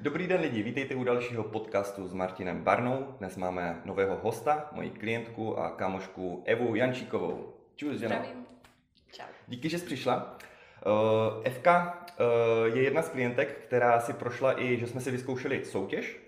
[0.00, 3.14] Dobrý den lidi, vítejte u dalšího podcastu s Martinem Barnou.
[3.18, 7.54] Dnes máme nového hosta, moji klientku a kamošku Evu Jančíkovou.
[7.76, 8.46] Čus, Zdravím.
[9.12, 9.24] Čau.
[9.48, 10.38] Díky, že jsi přišla.
[10.86, 15.64] Uh, Evka uh, je jedna z klientek, která si prošla i, že jsme si vyzkoušeli
[15.64, 16.20] soutěž.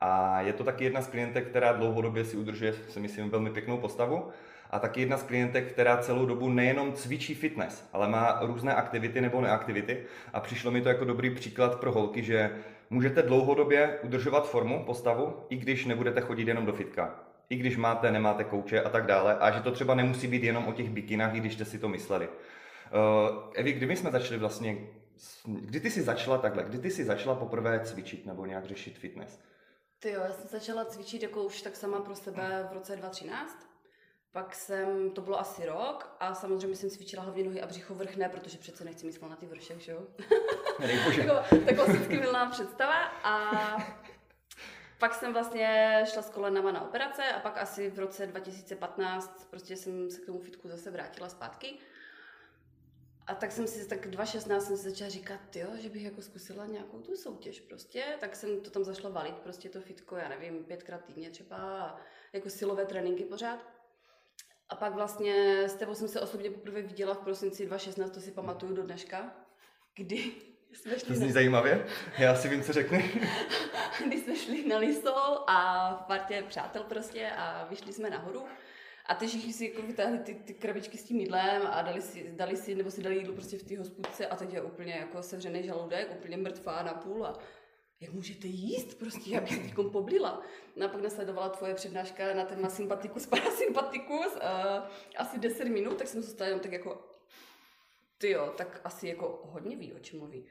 [0.00, 3.78] A je to taky jedna z klientek, která dlouhodobě si udržuje, si myslím, velmi pěknou
[3.78, 4.30] postavu
[4.72, 9.20] a taky jedna z klientek, která celou dobu nejenom cvičí fitness, ale má různé aktivity
[9.20, 12.50] nebo neaktivity a přišlo mi to jako dobrý příklad pro holky, že
[12.90, 17.20] můžete dlouhodobě udržovat formu, postavu, i když nebudete chodit jenom do fitka.
[17.50, 19.38] I když máte, nemáte kouče a tak dále.
[19.38, 21.88] A že to třeba nemusí být jenom o těch bikinách, i když jste si to
[21.88, 22.28] mysleli.
[22.28, 22.34] Uh,
[23.54, 24.76] Evi, kdy my jsme začali vlastně,
[25.46, 29.40] kdy ty jsi začala takhle, kdy ty jsi začala poprvé cvičit nebo nějak řešit fitness?
[29.98, 33.71] Ty jo, já jsem začala cvičit jako už tak sama pro sebe v roce 2013
[34.32, 38.28] pak jsem, to bylo asi rok a samozřejmě jsem cvičila hlavně nohy a břicho vrchné,
[38.28, 40.02] protože přece nechci mít na ty vršek, že jo?
[41.18, 41.34] jako,
[41.66, 43.50] tak klasicky milná představa a
[44.98, 49.76] pak jsem vlastně šla s kolenama na operace a pak asi v roce 2015 prostě
[49.76, 51.78] jsem se k tomu fitku zase vrátila zpátky.
[53.26, 56.66] A tak jsem si, tak 2016 jsem si začala říkat, jo, že bych jako zkusila
[56.66, 60.64] nějakou tu soutěž prostě, tak jsem to tam zašla valit, prostě to fitko, já nevím,
[60.64, 61.96] pětkrát týdně třeba,
[62.32, 63.81] jako silové tréninky pořád.
[64.72, 68.30] A pak vlastně s tebou jsem se osobně poprvé viděla v prosinci 2016, to si
[68.30, 69.34] pamatuju do dneška,
[69.94, 70.16] kdy
[70.72, 71.32] jsme šli To zní na...
[71.32, 71.86] zajímavě,
[72.18, 73.02] já si vím, co řekne.
[74.06, 78.44] kdy jsme šli na Lisol a v partě přátel prostě a vyšli jsme nahoru.
[79.06, 82.32] A ty všichni si jako vytáhli ty, ty krabičky s tím jídlem a dali si,
[82.36, 85.22] dali si, nebo si dali jídlo prostě v té hospůdce a teď je úplně jako
[85.22, 87.38] sevřený žaludek, úplně mrtvá na půl a
[88.02, 90.42] jak můžete jíst prostě, já bych teď poblila.
[90.76, 94.86] No a pak nasledovala tvoje přednáška na téma sympatikus, parasympatikus, uh,
[95.16, 97.08] asi 10 minut, tak jsem zůstala jenom tak jako,
[98.18, 100.46] ty jo, tak asi jako hodně ví, o čem mluví.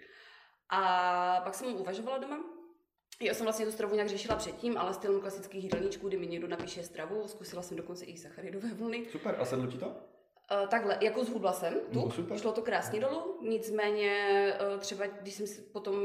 [0.69, 2.43] A pak jsem uvažovala doma,
[3.21, 6.47] já jsem vlastně tu stravu nějak řešila předtím, ale stylem klasických jídelníčků, kdy mi někdo
[6.47, 9.05] napíše stravu, zkusila jsem dokonce i sacharidové vlny.
[9.11, 10.10] Super, a sedlo ti to?
[10.51, 12.37] Uh, takhle, jako zhubla jsem tu, no, super.
[12.37, 15.95] šlo to krásně dolů, nicméně uh, třeba, když jsem si potom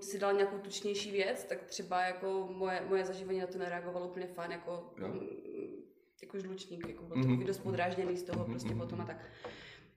[0.00, 4.26] si dala nějakou tučnější věc, tak třeba jako moje, moje zažívání na to nereagovalo úplně
[4.26, 5.28] fajn, jako, um,
[6.22, 7.22] jako žlučník, jako byl mm-hmm.
[7.22, 8.50] takový dost podrážděný z toho mm-hmm.
[8.50, 9.16] prostě potom a tak.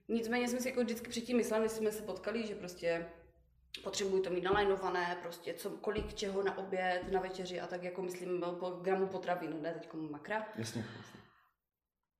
[0.08, 3.06] Nicméně jsme si jako vždycky předtím mysleli, když jsme se potkali, že prostě
[3.84, 8.02] potřebuji to mít nalajnované, prostě co, kolik čeho na oběd, na večeři a tak jako
[8.02, 10.46] myslím po gramu potravin, ne teď makra.
[10.56, 11.19] Jasně, jasně.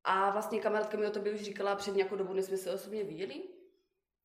[0.04, 3.04] A vlastně kamarádka mi o tobě už říkala před nějakou dobu, než jsme se osobně
[3.04, 3.42] viděli.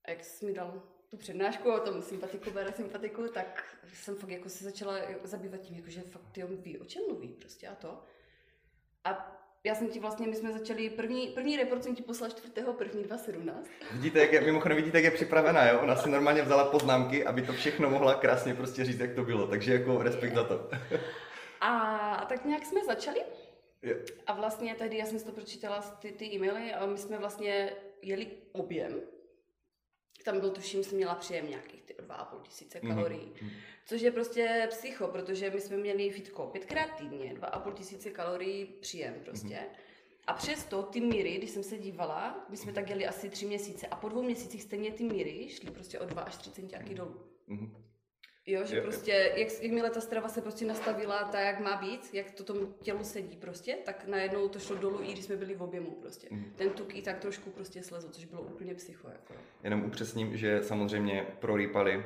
[0.05, 4.29] A jak jsi mi dal tu přednášku o tom sympatiku, bere sympatiku, tak jsem fakt
[4.29, 8.03] jako se začala zabývat tím, jakože fakt ty ví, o čem mluví prostě a to.
[9.03, 12.47] A já jsem ti vlastně, my jsme začali, první, první report jsem ti poslala 4.
[12.79, 13.01] 1.
[13.01, 13.69] 2017.
[13.91, 15.79] Vidíte, jak je, mimochodem vidíte, jak je připravená, jo?
[15.83, 19.47] Ona si normálně vzala poznámky, aby to všechno mohla krásně prostě říct, jak to bylo,
[19.47, 20.69] takže jako respekt za to.
[21.61, 21.69] a,
[22.15, 23.21] a tak nějak jsme začali
[24.27, 27.73] a vlastně tehdy já jsem si to pročítala ty, ty e-maily a my jsme vlastně
[28.01, 29.01] jeli objem.
[30.23, 33.33] Tam byl, tuším, jsem měla příjem nějakých ty 2,5 tisíce mhm, kalorií.
[33.35, 33.49] Mm-hmm.
[33.85, 39.15] Což je prostě psycho, protože my jsme měli fitko pětkrát týdně, 2,5 tisíce kalorií příjem
[39.23, 39.55] prostě.
[39.55, 39.79] Mm-hmm.
[40.27, 43.87] A přesto ty míry, když jsem se dívala, my jsme tak jeli asi tři měsíce
[43.87, 47.21] a po dvou měsících stejně ty míry šly prostě o 2 až 3 centiáky dolů.
[47.49, 47.69] Mm-hmm.
[48.47, 49.39] Jo, že jo, prostě, jo.
[49.41, 53.03] jak, jakmile ta strava se prostě nastavila tak, jak má být, jak to tomu tělu
[53.03, 56.27] sedí prostě, tak najednou to šlo dolů, i když jsme byli v objemu prostě.
[56.31, 56.53] Mm.
[56.55, 59.07] Ten tuk i tak trošku prostě slezl, což bylo úplně psycho.
[59.07, 59.33] Jako.
[59.63, 62.03] Jenom upřesním, že samozřejmě pro rýpaly, uh,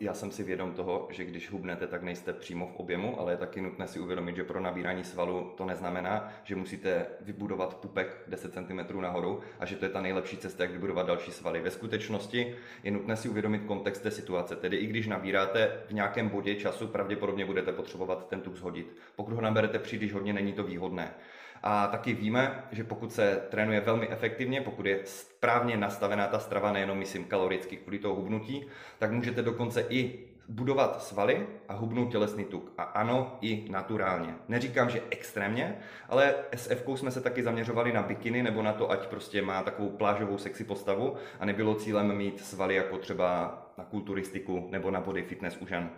[0.00, 3.36] já jsem si vědom toho, že když hubnete, tak nejste přímo v objemu, ale je
[3.36, 8.52] taky nutné si uvědomit, že pro nabírání svalu to neznamená, že musíte vybudovat pupek 10
[8.54, 11.60] cm nahoru a že to je ta nejlepší cesta, jak vybudovat další svaly.
[11.60, 16.28] Ve skutečnosti je nutné si uvědomit kontext té situace, tedy i když nabíráte v nějakém
[16.28, 18.96] bodě času, pravděpodobně budete potřebovat ten tuk zhodit.
[19.16, 21.14] Pokud ho naberete příliš hodně, není to výhodné.
[21.62, 26.72] A taky víme, že pokud se trénuje velmi efektivně, pokud je správně nastavená ta strava,
[26.72, 28.66] nejenom myslím kaloricky kvůli toho hubnutí,
[28.98, 30.18] tak můžete dokonce i
[30.50, 32.72] budovat svaly a hubnout tělesný tuk.
[32.78, 34.34] A ano, i naturálně.
[34.48, 35.76] Neříkám, že extrémně,
[36.08, 39.88] ale SF jsme se taky zaměřovali na bikiny nebo na to, ať prostě má takovou
[39.88, 45.22] plážovou sexy postavu a nebylo cílem mít svaly jako třeba na kulturistiku nebo na body
[45.22, 45.90] fitness u žen.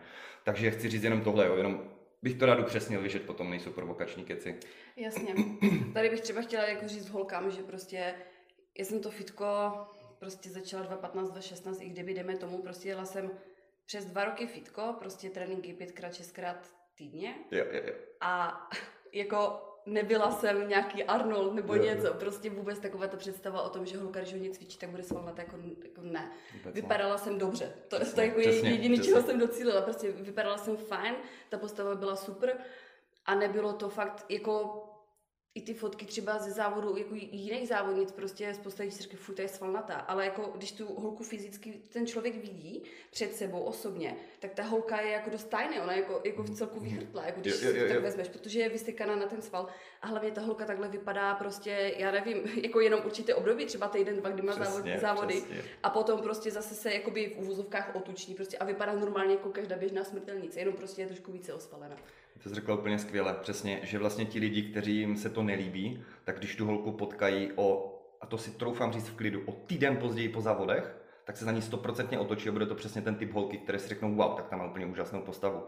[0.45, 1.81] Takže chci říct jenom tohle, jo, jenom
[2.23, 4.61] bych to rád upřesnil, že potom nejsou provokační keci.
[4.97, 5.35] Jasně.
[5.95, 8.15] Tady bych třeba chtěla jako říct holkám, že prostě
[8.79, 9.73] já jsem to fitko
[10.19, 13.31] prostě začala 2015, 2016, i kdyby jdeme tomu, prostě jela jsem
[13.87, 17.35] přes dva roky fitko, prostě tréninky pětkrát, šestkrát týdně.
[17.51, 17.93] Jo, jo, jo.
[18.21, 18.63] A
[19.13, 22.15] jako nebyla jsem nějaký Arnold nebo jo, něco, jo.
[22.15, 25.43] prostě vůbec taková ta představa o tom, že holka, když hodně cvičí, tak bude svalnatá,
[25.43, 26.31] jako, jako ne.
[26.59, 27.19] Vůbec vypadala ne.
[27.19, 29.13] jsem dobře, to, je to jako přesně, jediný, přesně.
[29.13, 31.15] čeho jsem docílila, prostě vypadala jsem fajn,
[31.49, 32.57] ta postava byla super
[33.27, 34.85] a nebylo to fakt jako
[35.55, 39.43] i ty fotky třeba ze závodu, jako jiných závodnic, prostě z si říká, fuj, to
[39.43, 44.55] je svalnatá, ale jako když tu holku fyzicky ten člověk vidí před sebou osobně, tak
[44.55, 47.71] ta holka je jako dost tajná, ona jako, jako v celku vychrtlá, jako když jo,
[47.71, 49.69] jo, jo, tak vezmeš, protože je vystekaná na ten sval
[50.03, 54.17] a hlavně ta holka takhle vypadá prostě, já nevím, jako jenom určitě období, třeba týden,
[54.17, 55.63] dva, kdy má přesně, závody přesně.
[55.83, 59.77] a potom prostě zase se jakoby v uvozovkách otuční prostě a vypadá normálně jako každá
[59.77, 61.97] běžná smrtelnice, jenom prostě je trošku více osvalená.
[62.43, 66.05] To jsi řekla úplně skvěle, přesně, že vlastně ti lidi, kteří jim se to nelíbí,
[66.25, 69.97] tak když tu holku potkají o, a to si troufám říct v klidu, o týden
[69.97, 73.33] později po závodech, tak se za ní stoprocentně otočí a bude to přesně ten typ
[73.33, 75.63] holky, které si řeknou, wow, tak tam má úplně úžasnou postavu.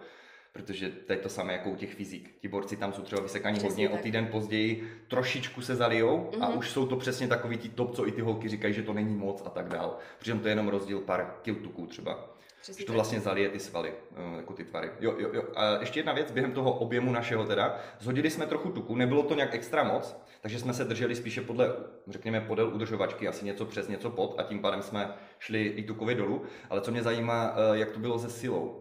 [0.52, 2.34] Protože to je to samé jako u těch fyzik.
[2.40, 4.00] Ti borci tam jsou třeba vysekaní hodně, tak.
[4.00, 6.44] o týden později trošičku se zalijou mm-hmm.
[6.44, 6.58] a mhm.
[6.58, 9.16] už jsou to přesně takový ti top, co i ty holky říkají, že to není
[9.16, 9.98] moc a tak dál.
[10.18, 12.33] Přitom to je jenom rozdíl pár kiltuků třeba.
[12.64, 14.90] Přesně že to vlastně zalije ty svaly, eh, jako ty tvary.
[15.00, 15.42] Jo, jo, jo.
[15.56, 19.34] A ještě jedna věc, během toho objemu našeho teda, zhodili jsme trochu tuku, nebylo to
[19.34, 21.74] nějak extra moc, takže jsme se drželi spíše podle,
[22.08, 26.14] řekněme, podél udržovačky, asi něco přes, něco pod a tím pádem jsme šli i tukově
[26.14, 26.42] dolů.
[26.70, 28.80] Ale co mě zajímá, eh, jak to bylo se silou.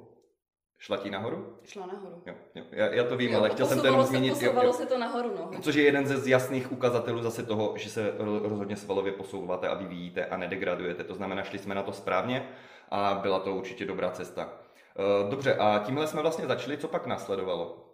[0.78, 1.58] Šla ti nahoru?
[1.64, 2.24] Šla nahoru.
[2.26, 2.64] Jo, jo.
[2.72, 4.34] Já, já to vím, jo, ale chtěl jsem to jenom zmínit.
[4.34, 4.74] Posouvalo jo, jo.
[4.74, 5.62] se to nahoru, no.
[5.62, 8.14] Což je jeden ze jasných ukazatelů zase toho, že se
[8.44, 11.04] rozhodně svalově posouváte a vyvíjíte a nedegradujete.
[11.04, 12.50] To znamená, šli jsme na to správně
[12.94, 14.54] a byla to určitě dobrá cesta.
[14.96, 17.90] Eh, dobře, a tímhle jsme vlastně začali, co pak následovalo?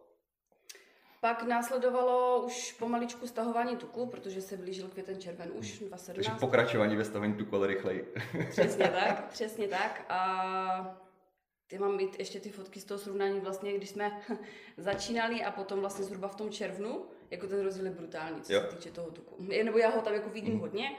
[1.22, 6.16] Pak následovalo už pomaličku stahování tuku, protože se blížil květen červen už 2017.
[6.16, 8.13] Takže pokračování ve stahování tuku, ale rychleji.
[8.50, 10.06] Přesně tak, přesně tak.
[10.10, 11.00] A
[11.68, 14.22] ty mám mít ještě ty fotky z toho srovnání vlastně, když jsme
[14.78, 18.62] začínali a potom vlastně zhruba v tom červnu, jako ten rozdíl je brutální, co jo.
[18.62, 19.36] se týče toho tuku.
[19.63, 20.60] Nebo já ho tam jako vidím mm.
[20.60, 20.92] hodně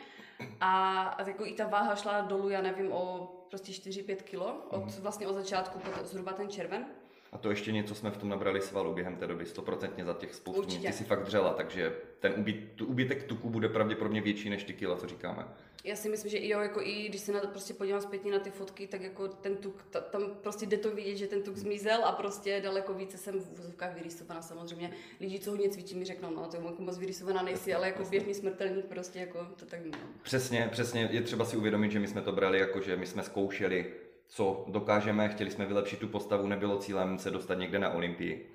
[0.60, 4.84] a, a jako i ta váha šla dolů, já nevím, o prostě 4-5 kilo od
[4.84, 4.92] mm.
[5.00, 6.87] vlastně od začátku zhruba ten červen.
[7.32, 10.35] A to ještě něco jsme v tom nabrali svalu během té doby, stoprocentně za těch
[10.35, 10.87] spoustu dní.
[10.87, 14.97] Ty si fakt dřela, takže ten ubyt, úbytek tuku bude pravděpodobně větší než ty kila,
[14.97, 15.44] co říkáme.
[15.85, 18.32] Já si myslím, že i jo, jako i když se na to prostě podívám zpětně
[18.32, 21.43] na ty fotky, tak jako ten tuk, ta, tam prostě jde to vidět, že ten
[21.43, 24.91] tuk zmizel a prostě daleko více jsem v úzovkách vyrýsovaná samozřejmě.
[25.21, 28.05] Lidi, co hodně cvičí, mi řeknou, no to je jako moc vyrýsovaná nejsi, ale jako
[28.05, 29.99] běžný smrtelník prostě jako to tak no.
[30.23, 33.23] Přesně, přesně, je třeba si uvědomit, že my jsme to brali jako, že my jsme
[33.23, 33.93] zkoušeli
[34.31, 38.55] co dokážeme, chtěli jsme vylepšit tu postavu, nebylo cílem se dostat někde na Olympii.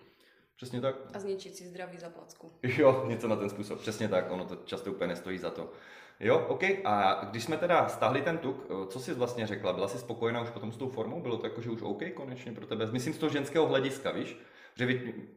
[0.56, 0.96] Přesně tak.
[1.14, 2.52] A zničit si zdraví za placku.
[2.64, 3.80] Jo, něco na ten způsob.
[3.80, 5.72] Přesně tak, ono to často úplně nestojí za to.
[6.20, 6.64] Jo, OK.
[6.86, 9.74] A když jsme teda stáhli ten tuk, co jsi vlastně řekla?
[9.74, 11.22] Byla jsi spokojená už potom s tou formou?
[11.22, 12.86] Bylo to jako, že už OK konečně pro tebe?
[12.92, 14.38] Myslím z toho ženského hlediska, víš?
[14.76, 14.86] Že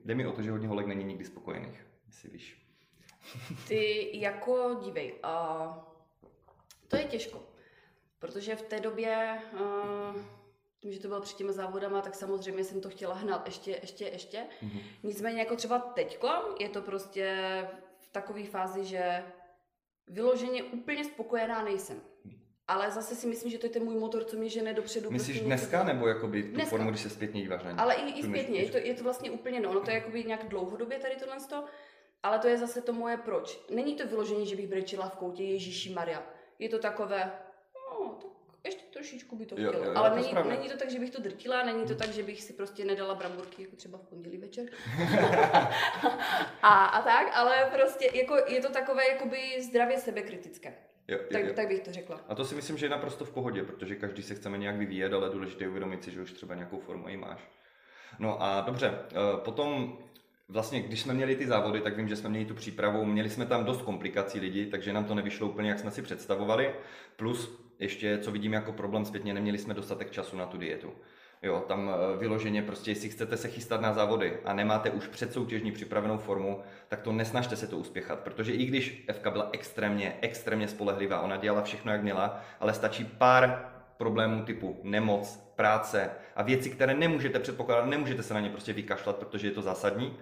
[0.05, 2.63] jde mi o to, že hodně holek není nikdy spokojených, jestli víš.
[3.69, 5.73] Ty jako, dívej, uh,
[6.89, 7.43] to je těžko.
[8.19, 10.23] Protože v té době, uh,
[10.81, 14.05] tím, že to bylo před těmi závodama, tak samozřejmě jsem to chtěla hnat ještě, ještě,
[14.05, 14.39] ještě.
[14.63, 14.81] Mm-hmm.
[15.03, 16.29] Nicméně jako třeba teďko
[16.61, 17.37] je to prostě
[18.01, 19.25] v takové fázi, že
[20.07, 22.01] vyloženě úplně spokojená nejsem.
[22.69, 25.11] Ale zase si myslím, že to je ten můj motor, co mě žene dopředu.
[25.11, 26.71] Myslíš prostě dneska, nebo jakoby tu dneska.
[26.71, 27.79] formu, když se zpětně díváš na ní?
[27.79, 30.25] Ale i, i zpětně, je to, je to vlastně úplně no, ono to je jakoby
[30.25, 31.37] nějak dlouhodobě tady tohle
[32.23, 33.61] ale to je zase to moje proč.
[33.71, 36.23] Není to vyložení, že bych brečila v koutě Ježíši Maria.
[36.59, 37.33] Je to takové,
[38.99, 39.73] trošičku by to chtělo.
[39.73, 42.09] Jo, jo, Ale to není, není to tak, že bych to drtila, není to tak,
[42.09, 44.65] že bych si prostě nedala bramburky, jako třeba v pondělí večer.
[46.63, 50.75] a, a tak, ale prostě jako, je to takové jakoby zdravě sebekritické.
[51.09, 51.55] Jo, jo, tak, jo.
[51.55, 52.21] tak bych to řekla.
[52.29, 55.13] A to si myslím, že je naprosto v pohodě, protože každý se chceme nějak vyvíjet,
[55.13, 57.41] ale důležité je uvědomit si, že už třeba nějakou formu i máš.
[58.19, 59.99] No a dobře, eh, potom
[60.51, 63.47] Vlastně, když jsme měli ty závody, tak vím, že jsme měli tu přípravu, měli jsme
[63.47, 66.75] tam dost komplikací lidí, takže nám to nevyšlo úplně, jak jsme si představovali.
[67.17, 70.93] Plus, ještě, co vidím jako problém zpětně, neměli jsme dostatek času na tu dietu.
[71.43, 75.73] Jo, tam eh, vyloženě prostě, jestli chcete se chystat na závody a nemáte už předsoutěžní
[75.73, 80.69] připravenou formu, tak to nesnažte se to uspěchat, protože i když FK byla extrémně, extrémně
[80.69, 86.71] spolehlivá, ona dělala všechno, jak měla, ale stačí pár problémů typu nemoc, práce a věci,
[86.71, 90.17] které nemůžete předpokládat, nemůžete se na ně prostě vykašlat, protože je to zásadní,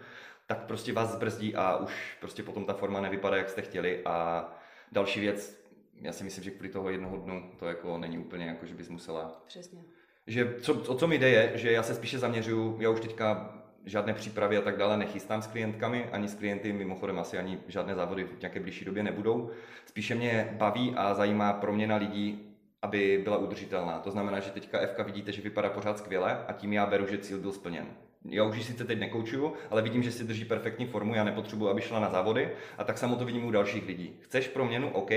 [0.46, 4.02] tak prostě vás zbrzdí a už prostě potom ta forma nevypadá, jak jste chtěli.
[4.04, 4.44] A
[4.92, 5.65] další věc,
[6.00, 8.88] já si myslím, že kvůli toho jednoho dnu to jako není úplně jako, že bys
[8.88, 9.42] musela.
[9.46, 9.80] Přesně.
[10.26, 13.54] Že co, o co mi jde je, že já se spíše zaměřuju, já už teďka
[13.84, 17.94] žádné přípravy a tak dále nechystám s klientkami, ani s klienty, mimochodem asi ani žádné
[17.94, 19.50] závody v nějaké blížší době nebudou.
[19.86, 23.98] Spíše mě baví a zajímá proměna lidí, aby byla udržitelná.
[23.98, 27.18] To znamená, že teďka FK vidíte, že vypadá pořád skvěle a tím já beru, že
[27.18, 27.86] cíl byl splněn
[28.30, 31.68] já už ji sice teď nekoučuju, ale vidím, že si drží perfektní formu, já nepotřebuji,
[31.68, 34.16] aby šla na závody a tak samo to vidím u dalších lidí.
[34.20, 34.90] Chceš proměnu?
[34.90, 35.10] OK,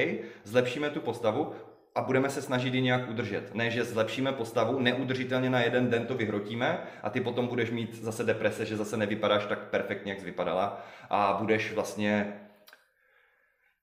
[0.43, 1.53] zlepšíme tu postavu,
[1.95, 3.55] a budeme se snažit ji nějak udržet.
[3.55, 7.95] Ne, že zlepšíme postavu, neudržitelně na jeden den to vyhrotíme a ty potom budeš mít
[7.95, 12.33] zase deprese, že zase nevypadáš tak perfektně, jak jsi vypadala a budeš vlastně...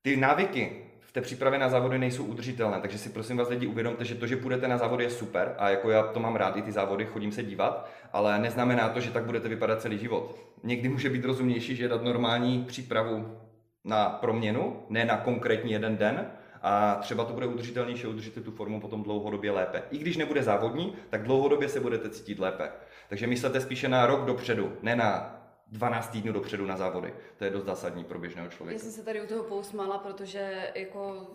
[0.03, 0.86] Ty návyky
[1.17, 4.37] té přípravě na závody nejsou udržitelné, takže si prosím vás lidi uvědomte, že to, že
[4.37, 7.33] půjdete na závody je super a jako já to mám rád, i ty závody, chodím
[7.33, 10.37] se dívat, ale neznamená to, že tak budete vypadat celý život.
[10.63, 13.39] Někdy může být rozumnější, že dát normální přípravu
[13.85, 16.27] na proměnu, ne na konkrétní jeden den,
[16.63, 19.83] a třeba to bude udržitelnější udržíte tu formu potom dlouhodobě lépe.
[19.91, 22.69] I když nebude závodní, tak dlouhodobě se budete cítit lépe.
[23.09, 25.36] Takže myslete spíše na rok dopředu, ne na
[25.67, 27.15] 12 týdnů dopředu na závody.
[27.39, 28.79] To je dost zásadní pro běžného člověka.
[28.79, 31.27] Já jsem se tady u toho pousmála, protože jako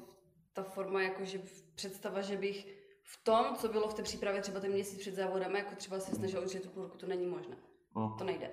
[0.53, 1.39] ta forma, jakože
[1.75, 2.67] představa, že bych
[3.03, 6.15] v tom, co bylo v té přípravě třeba ten měsíc před závodem, jako třeba se
[6.15, 7.55] snažil udržet tu půlku, to není možné.
[7.95, 8.17] Mm.
[8.17, 8.49] To nejde.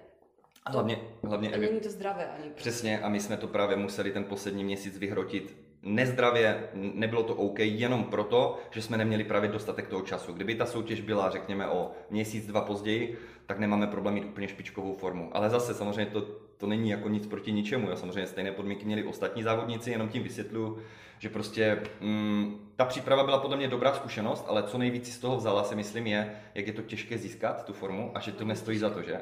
[0.64, 2.50] A hlavně, hlavně a není to zdravé ani.
[2.50, 7.58] Přesně a my jsme to právě museli ten poslední měsíc vyhrotit nezdravě, nebylo to OK
[7.58, 10.32] jenom proto, že jsme neměli právě dostatek toho času.
[10.32, 14.94] Kdyby ta soutěž byla, řekněme, o měsíc, dva později, tak nemáme problém mít úplně špičkovou
[14.94, 15.30] formu.
[15.32, 16.20] Ale zase samozřejmě to,
[16.56, 17.90] to není jako nic proti ničemu.
[17.90, 20.78] Já samozřejmě stejné podmínky měli ostatní závodníci, jenom tím vysvětluju,
[21.18, 25.37] že prostě mm, ta příprava byla podle mě dobrá zkušenost, ale co nejvíc z toho
[25.37, 28.78] vzala, si myslím, je, jak je to těžké získat tu formu a že to nestojí
[28.78, 29.20] za to, že?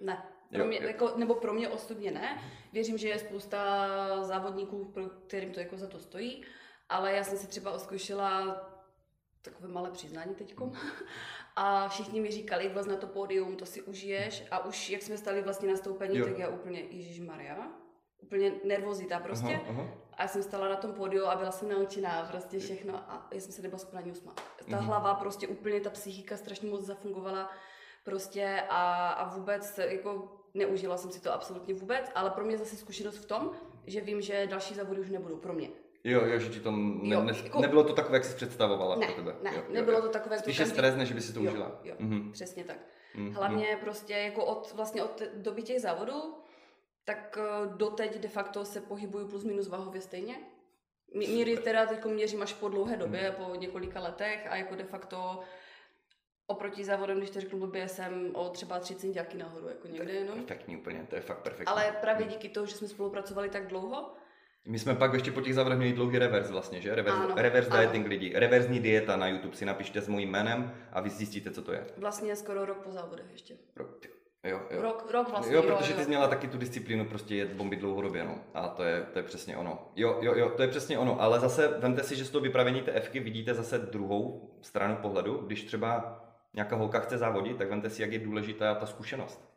[0.00, 0.22] Ne.
[0.52, 2.42] Pro mě, jako, nebo pro mě osobně ne.
[2.72, 3.88] Věřím, že je spousta
[4.24, 6.44] závodníků, pro kterým to jako za to stojí,
[6.88, 8.60] ale já jsem si třeba oskoušela
[9.42, 10.72] takové malé přiznání teďkom.
[11.56, 14.44] A všichni mi říkali, vlez na to pódium, to si užiješ.
[14.50, 16.24] A už jak jsme stali vlastně na stoupení, jo.
[16.24, 17.56] tak já úplně, Ježíš Maria,
[18.18, 19.54] úplně nervozita prostě.
[19.54, 19.88] Aha, aha.
[20.12, 23.40] A já jsem stala na tom pódiu a byla jsem naučená prostě všechno a já
[23.40, 24.40] jsem se nebyla schopna ani usmát.
[24.70, 24.86] Ta mhm.
[24.86, 27.50] hlava prostě úplně, ta psychika strašně moc zafungovala
[28.08, 32.76] prostě a, a vůbec jako neužila jsem si to absolutně vůbec, ale pro mě zase
[32.76, 33.50] zkušenost v tom,
[33.86, 35.68] že vím, že další závody už nebudou pro mě.
[36.04, 38.96] Jo, jo, že ti to ne, jo, ne, jako, nebylo to takové, jak jsi představovala
[38.96, 39.36] ne, pro tebe.
[39.42, 40.38] Ne, jo, nebylo jo, to takové.
[40.38, 41.80] Spíše to stres, než by si to jo, užila.
[41.84, 42.32] Jo, mm-hmm.
[42.32, 42.76] přesně tak.
[43.16, 43.32] Mm-hmm.
[43.32, 46.34] Hlavně prostě jako od, vlastně od doby těch závodů,
[47.04, 50.36] tak eh, doteď de facto se pohybuju plus minus váhově stejně.
[51.14, 53.44] Míry teda teď měřím až po dlouhé době, mm.
[53.44, 55.40] po několika letech a jako de facto
[56.48, 60.34] oproti závodem, když to řeknu blbě, jsem o třeba 30 centiáky nahoru, jako někde jenom.
[60.38, 61.66] Perfektní úplně, to je fakt perfektní.
[61.66, 64.14] Ale právě díky tomu, že jsme spolupracovali tak dlouho,
[64.66, 66.94] my jsme pak ještě po těch závodech měli dlouhý reverse vlastně, že?
[66.94, 67.80] Reverse, ano, reverse ano.
[67.80, 68.32] dieting lidi.
[68.34, 71.86] Reverzní dieta na YouTube si napište s mojím jménem a vy zjistíte, co to je.
[71.96, 73.56] Vlastně skoro rok po závodech ještě.
[73.76, 74.06] Rok,
[74.44, 74.82] jo, jo.
[74.82, 75.54] Rok, rok vlastně.
[75.54, 78.38] Jo, protože ty jsi měla taky tu disciplínu prostě jet bomby dlouhodobě, no.
[78.54, 79.92] A to je, to je přesně ono.
[79.96, 81.20] Jo, jo, jo, to je přesně ono.
[81.20, 85.36] Ale zase vemte si, že z toho vypravení té Fky vidíte zase druhou stranu pohledu,
[85.46, 86.20] když třeba
[86.54, 89.48] nějaká holka chce závodit, tak vemte si, jak je důležitá ta zkušenost.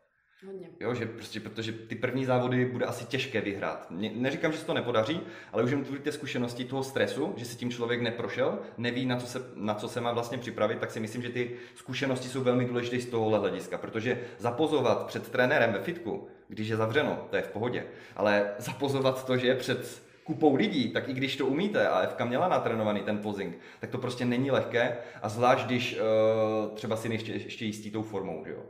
[0.46, 0.70] Hodně.
[0.80, 3.88] Jo, že prostě, protože ty první závody bude asi těžké vyhrát.
[3.92, 5.22] neříkám, že se to nepodaří,
[5.52, 9.28] ale už jen ty zkušenosti toho stresu, že si tím člověk neprošel, neví, na co,
[9.28, 12.66] se, na co se má vlastně připravit, tak si myslím, že ty zkušenosti jsou velmi
[12.66, 17.42] důležité z tohohle hlediska, protože zapozovat před trenérem ve fitku, když je zavřeno, to je
[17.42, 21.88] v pohodě, ale zapozovat to, že je před kupou lidí, tak i když to umíte
[21.88, 26.76] a FK měla natrénovaný ten posing, tak to prostě není lehké a zvlášť když uh,
[26.76, 28.64] třeba si ještě, ještě jistí tou formou, že jo.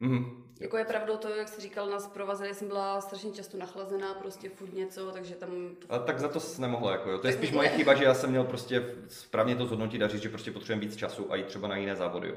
[0.00, 0.42] Mhm.
[0.60, 4.48] Jako je pravdou to, jak jsi říkal, nás provazili, jsem byla strašně často nachlazená, prostě
[4.48, 5.50] furt něco, takže tam...
[5.78, 5.94] To...
[5.94, 7.18] A tak za to jsi nemohla, jako jo.
[7.18, 10.22] To je spíš moje chyba, že já jsem měl prostě správně to zhodnotit a říct,
[10.22, 12.36] že prostě potřebujeme víc času a jít třeba na jiné závody, jo.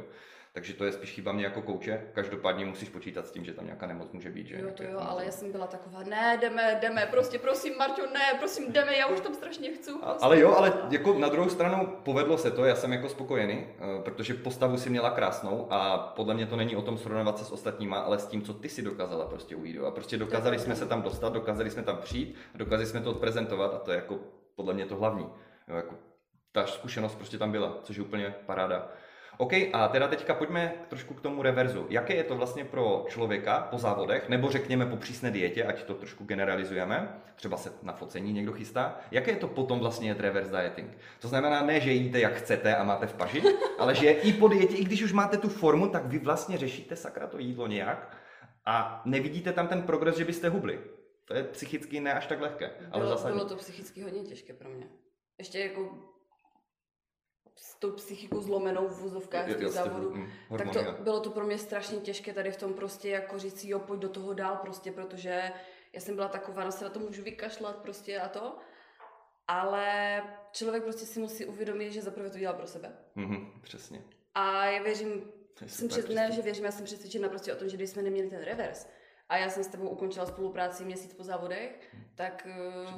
[0.55, 2.07] Takže to je spíš chyba mě jako kouče.
[2.13, 4.47] Každopádně musíš počítat s tím, že tam nějaká nemoc může být.
[4.47, 4.59] Že?
[4.59, 8.33] Jo, to jo, ale já jsem byla taková, ne, jdeme, jdeme, prostě prosím, Marťo, ne,
[8.39, 9.91] prosím, jdeme, já už tam strašně chci.
[9.91, 10.25] Prostě.
[10.25, 14.01] Ale jo, ale jako na druhou stranu povedlo se to, já jsem jako spokojený, eh,
[14.01, 17.51] protože postavu si měla krásnou a podle mě to není o tom srovnávat se s
[17.51, 19.77] ostatníma, ale s tím, co ty si dokázala prostě ujít.
[19.87, 23.73] A prostě dokázali jsme se tam dostat, dokázali jsme tam přijít, dokázali jsme to odprezentovat
[23.73, 24.19] a to je jako
[24.55, 25.29] podle mě to hlavní.
[25.67, 25.95] Jo, jako
[26.51, 28.89] ta zkušenost prostě tam byla, což je úplně paráda.
[29.37, 31.85] OK, a teda teďka pojďme trošku k tomu reverzu.
[31.89, 35.93] Jaké je to vlastně pro člověka po závodech, nebo řekněme po přísné dietě, ať to
[35.93, 40.51] trošku generalizujeme, třeba se na focení někdo chystá, jaké je to potom vlastně jet reverse
[40.51, 40.97] dieting?
[41.19, 43.43] To znamená ne, že jíte jak chcete a máte v paži,
[43.79, 46.95] ale že i po dietě, i když už máte tu formu, tak vy vlastně řešíte
[46.95, 48.17] sakra to jídlo nějak
[48.65, 50.79] a nevidíte tam ten progres, že byste hubli.
[51.25, 52.71] To je psychicky ne až tak lehké.
[52.91, 54.87] Ale bylo, bylo to psychicky hodně těžké pro mě.
[55.37, 55.97] Ještě jako
[57.55, 61.57] s tou psychikou zlomenou v vozovkách těch závodů, mm, tak to bylo to pro mě
[61.57, 64.91] strašně těžké tady v tom prostě jako říct si, jo, pojď do toho dál prostě,
[64.91, 65.51] protože
[65.93, 68.57] já jsem byla taková, no se na to můžu vykašlat prostě a to,
[69.47, 70.21] ale
[70.51, 72.95] člověk prostě si musí uvědomit, že zaprvé to dělá pro sebe.
[73.17, 74.03] Mm-hmm, přesně.
[74.35, 75.31] A já věřím
[75.65, 78.29] jsem před, ne, že věřím, já jsem přesvědčena prostě o tom, že když jsme neměli
[78.29, 78.87] ten revers,
[79.29, 82.47] a já jsem s tebou ukončila spolupráci měsíc po závodech, tak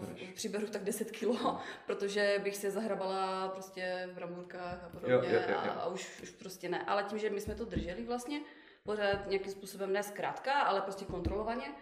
[0.01, 0.33] Přibereš.
[0.33, 5.31] přiberu tak 10 kilo, protože bych se zahrabala prostě v ramurkách a podobně jo, jo,
[5.31, 5.57] jo, jo.
[5.57, 6.85] A, a už, už prostě ne.
[6.85, 8.41] Ale tím, že my jsme to drželi vlastně,
[8.83, 11.73] pořád nějakým způsobem ne zkrátka, ale prostě kontrolovaně,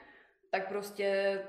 [0.51, 1.39] tak prostě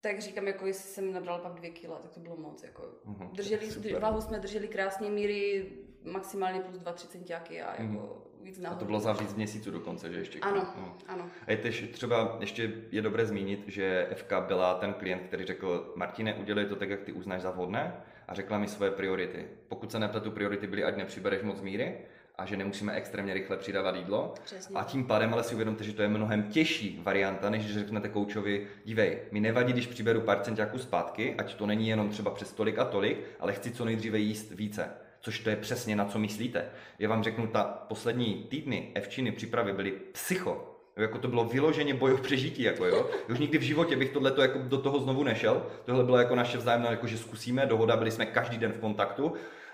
[0.00, 2.62] tak říkám, jako jestli jsem nabral pak dvě kila, tak to bylo moc.
[2.62, 2.82] Jako.
[2.82, 5.72] Uh-huh, drželi, váhu jsme drželi krásně míry,
[6.04, 8.42] maximálně plus 2-3 centiáky a jako uh-huh.
[8.42, 8.76] víc nahoru.
[8.76, 10.38] A to bylo za víc měsíců dokonce, že ještě?
[10.38, 10.96] Ano, no.
[11.08, 11.28] ano.
[11.46, 15.92] A je tež, třeba ještě je dobré zmínit, že FK byla ten klient, který řekl,
[15.96, 17.96] Martine, udělej to tak, jak ty uznáš za vhodné
[18.28, 19.48] a řekla mi svoje priority.
[19.68, 21.98] Pokud se nepletu, priority byly, ať nepřibereš moc míry,
[22.38, 24.34] a že nemusíme extrémně rychle přidávat jídlo.
[24.44, 24.76] Přesně.
[24.76, 28.08] A tím pádem ale si uvědomte, že to je mnohem těžší varianta, než když řeknete
[28.08, 32.52] koučovi, dívej, mi nevadí, když přiberu pár centiáků zpátky, ať to není jenom třeba přes
[32.52, 34.90] tolik a tolik, ale chci co nejdříve jíst více.
[35.24, 36.64] Což to je přesně na co myslíte.
[36.98, 40.76] Já vám řeknu, ta poslední týdny Evčiny přípravy byly psycho.
[40.96, 43.10] Jako to bylo vyloženě boj o přežití, jako jo.
[43.30, 45.66] Už nikdy v životě bych tohle jako do toho znovu nešel.
[45.84, 49.32] Tohle bylo jako naše vzájemné, jako že zkusíme, dohoda, byli jsme každý den v kontaktu,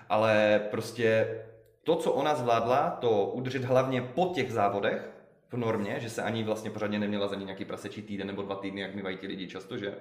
[0.09, 1.27] ale prostě
[1.83, 5.09] to, co ona zvládla, to udržet hlavně po těch závodech,
[5.51, 8.55] v normě, že se ani vlastně pořádně neměla za ní nějaký prasečí týden nebo dva
[8.55, 9.95] týdny, jak mývají ti lidi často, že?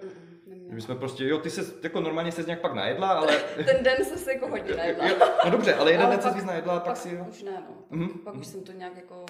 [0.46, 3.36] Mm, My jsme prostě, jo, ty se jako normálně se nějak pak najedla, ale...
[3.64, 5.04] Ten den se se jako hodně najedla.
[5.44, 7.14] no dobře, ale jeden ale den se víc najedla a pak, pak si...
[7.14, 7.26] Jo.
[7.28, 7.98] Už ne, no.
[7.98, 8.18] Mm-hmm.
[8.18, 9.26] Pak už jsem to nějak jako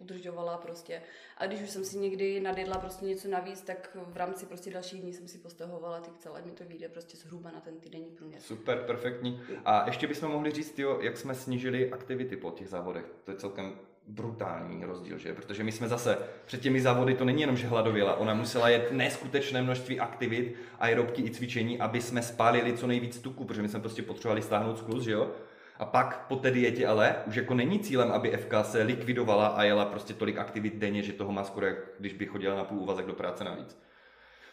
[0.00, 1.02] udržovala prostě.
[1.36, 5.00] A když už jsem si někdy nadjedla prostě něco navíc, tak v rámci prostě dalších
[5.02, 8.40] dní jsem si postahovala ty celé, mi to vyjde prostě zhruba na ten týdenní průměr.
[8.40, 9.42] Super, perfektní.
[9.64, 13.04] A ještě bychom mohli říct, jo, jak jsme snížili aktivity po těch závodech.
[13.24, 15.34] To je celkem brutální rozdíl, že?
[15.34, 18.92] Protože my jsme zase před těmi závody, to není jenom, že hladověla, ona musela jet
[18.92, 23.80] neskutečné množství aktivit, aerobky i cvičení, aby jsme spálili co nejvíc tuku, protože my jsme
[23.80, 25.30] prostě potřebovali stáhnout skluz, že jo?
[25.78, 29.62] A pak po té dietě ale už jako není cílem, aby FK se likvidovala a
[29.62, 32.78] jela prostě tolik aktivit denně, že toho má skoro jak když by chodila na půl
[32.78, 33.78] úvazek do práce navíc.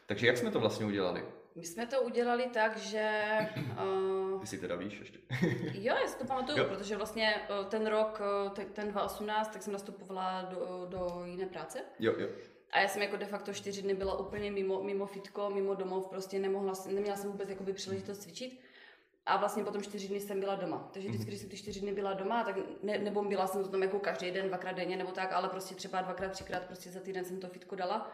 [0.05, 1.23] Takže jak jsme to vlastně udělali?
[1.55, 3.09] My jsme to udělali tak, že...
[3.57, 4.12] Uh...
[4.43, 5.19] Ty si teda víš ještě.
[5.73, 6.65] jo, já si to pamatuju, jo.
[6.65, 11.79] protože vlastně uh, ten rok, uh, ten 2018, tak jsem nastupovala do, do jiné práce.
[11.99, 12.27] Jo, jo.
[12.71, 16.07] A já jsem jako de facto čtyři dny byla úplně mimo, mimo fitko, mimo domov,
[16.07, 18.59] prostě nemohla, neměla jsem vůbec jakoby příležitost cvičit.
[19.25, 20.89] A vlastně potom čtyři dny jsem byla doma.
[20.93, 23.69] Takže vždycky, když jsem ty čtyři dny byla doma, tak ne, nebo byla jsem to
[23.69, 26.99] tam jako každý den, dvakrát denně nebo tak, ale prostě třeba dvakrát, třikrát prostě za
[26.99, 28.11] týden jsem to fitko dala.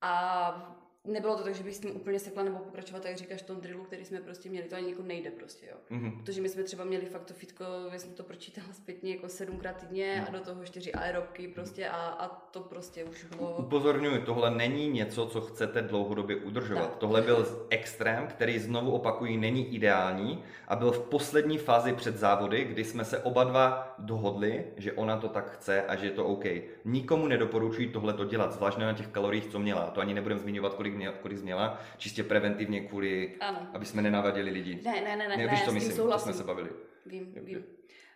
[0.00, 0.78] A
[1.08, 3.60] nebylo to tak, že bych s tím úplně sekla nebo pokračovat, jak říkáš, v tom
[3.60, 5.76] drillu, který jsme prostě měli, to ani jako nejde prostě, jo.
[5.90, 6.16] Mm-hmm.
[6.16, 9.76] Protože my jsme třeba měli fakt to fitko, já jsem to pročítala zpětně jako sedmkrát
[9.76, 10.26] týdně mm.
[10.28, 13.56] a do toho čtyři aerobky prostě a, a to prostě už bylo...
[13.58, 16.90] Upozorňuji, tohle není něco, co chcete dlouhodobě udržovat.
[16.90, 16.96] Tak.
[16.96, 22.64] Tohle byl extrém, který znovu opakují, není ideální a byl v poslední fázi před závody,
[22.64, 26.26] kdy jsme se oba dva dohodli, že ona to tak chce a že je to
[26.26, 26.44] OK.
[26.84, 29.90] Nikomu nedoporučuji tohle to dělat, zvlášť na těch kaloriích, co měla.
[29.90, 33.70] To ani nebudem zmiňovat, kolik měla, kolik měla, čistě preventivně kvůli, ano.
[33.74, 34.80] aby jsme nenavadili lidi.
[34.84, 36.70] Ne, ne, ne, ne, ne, to myslím, to jsme se bavili.
[37.06, 37.64] Vím, jo, vím.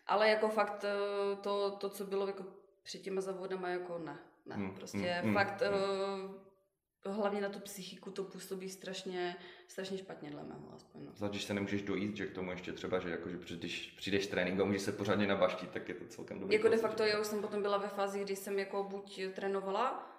[0.07, 2.45] Ale jako fakt eh, to, to, co bylo jako
[2.83, 6.35] před těma závodama, jako ne, ne, hmm, prostě hmm, fakt hmm.
[7.07, 9.37] Uh, hlavně na tu psychiku to působí strašně,
[9.69, 11.05] strašně špatně dle mého aspoň.
[11.05, 11.13] No.
[11.15, 14.27] Zvlášť, když se nemůžeš dojít, že k tomu ještě třeba, že, jako, že když přijdeš
[14.27, 16.57] tréninku a můžeš se pořádně nabaštit, tak je to celkem dobré.
[16.57, 20.12] Jako de facto já už jsem potom byla ve fázi, kdy jsem jako buď trénovala,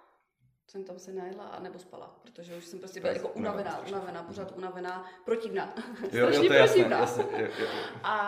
[0.66, 4.22] jsem tam se najedla a nebo spala, protože už jsem prostě byla jako unavená, unavená,
[4.22, 5.74] pořád unavená, protivná.
[6.12, 7.66] Jo, jo, to je jasné, jasné, jo, jo.
[8.02, 8.18] A,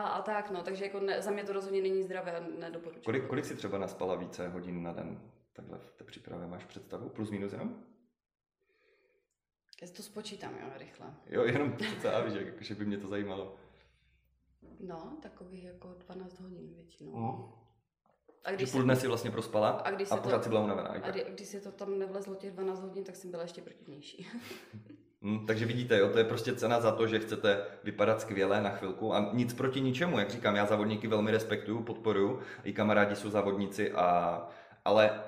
[0.00, 3.04] a tak no, takže jako ne, za mě to rozhodně není zdravé a nedoporučuji.
[3.04, 5.20] Kolik, kolik si třeba naspala více hodin na den
[5.52, 6.46] takhle v té přípravě?
[6.46, 7.08] Máš představu?
[7.08, 7.82] Plus minus jenom?
[9.82, 11.14] Já to spočítám, jo, rychle.
[11.26, 13.56] Jo, jenom přece, víš, jak, že by mě to zajímalo.
[14.80, 17.10] No, takových jako 12 hodin většinou.
[17.10, 17.65] Uh.
[18.46, 20.88] A když půl dne si vlastně prospala a, když a pořád to, si byla unavená.
[20.88, 24.28] A kdy, když se to tam nevlezlo těch 12 hodin, tak jsem byla ještě protivnější.
[25.22, 28.70] hmm, takže vidíte, jo, to je prostě cena za to, že chcete vypadat skvěle na
[28.70, 33.30] chvilku a nic proti ničemu, jak říkám, já závodníky velmi respektuju, podporuju, i kamarádi jsou
[33.30, 34.48] závodníci, a,
[34.84, 35.20] ale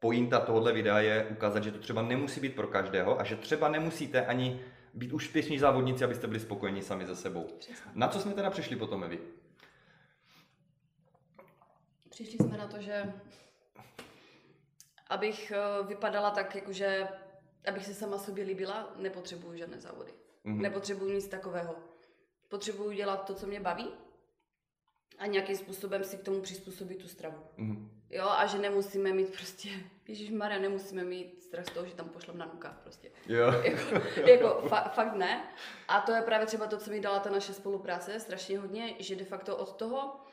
[0.00, 3.68] pointa tohohle videa je ukázat, že to třeba nemusí být pro každého a že třeba
[3.68, 4.60] nemusíte ani
[4.94, 7.46] být úspěšní závodníci, abyste byli spokojení sami ze sebou.
[7.58, 7.90] Přesně.
[7.94, 9.18] Na co jsme teda přišli potom, Evi?
[12.14, 13.12] Přišli jsme na to, že
[15.08, 17.08] abych eh, vypadala tak, jakože
[17.68, 20.12] abych se sama sobě líbila, nepotřebuju žádné závody.
[20.44, 20.60] Mm-hmm.
[20.60, 21.76] Nepotřebuju nic takového.
[22.48, 23.88] Potřebuju dělat to, co mě baví
[25.18, 27.38] a nějakým způsobem si k tomu přizpůsobit tu stravu.
[27.58, 27.88] Mm-hmm.
[28.10, 29.68] Jo, a že nemusíme mít prostě,
[30.08, 33.10] Ježíš Maria, nemusíme mít strach z toho, že tam pošlem na nuka prostě.
[33.26, 33.46] Jo.
[33.64, 33.94] jako,
[34.30, 35.48] jako fa- fakt ne.
[35.88, 39.16] A to je právě třeba to, co mi dala ta naše spolupráce strašně hodně, že
[39.16, 40.23] de facto od toho,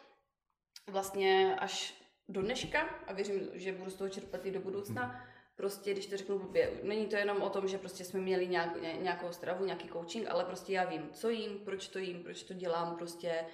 [0.87, 5.21] vlastně až do dneška a věřím, že budu z toho čerpat i do budoucna, hmm.
[5.55, 8.81] prostě, když to řeknu blbě, není to jenom o tom, že prostě jsme měli nějak,
[9.01, 12.53] nějakou stravu, nějaký coaching, ale prostě já vím, co jím, proč to jím, proč to
[12.53, 13.45] dělám, prostě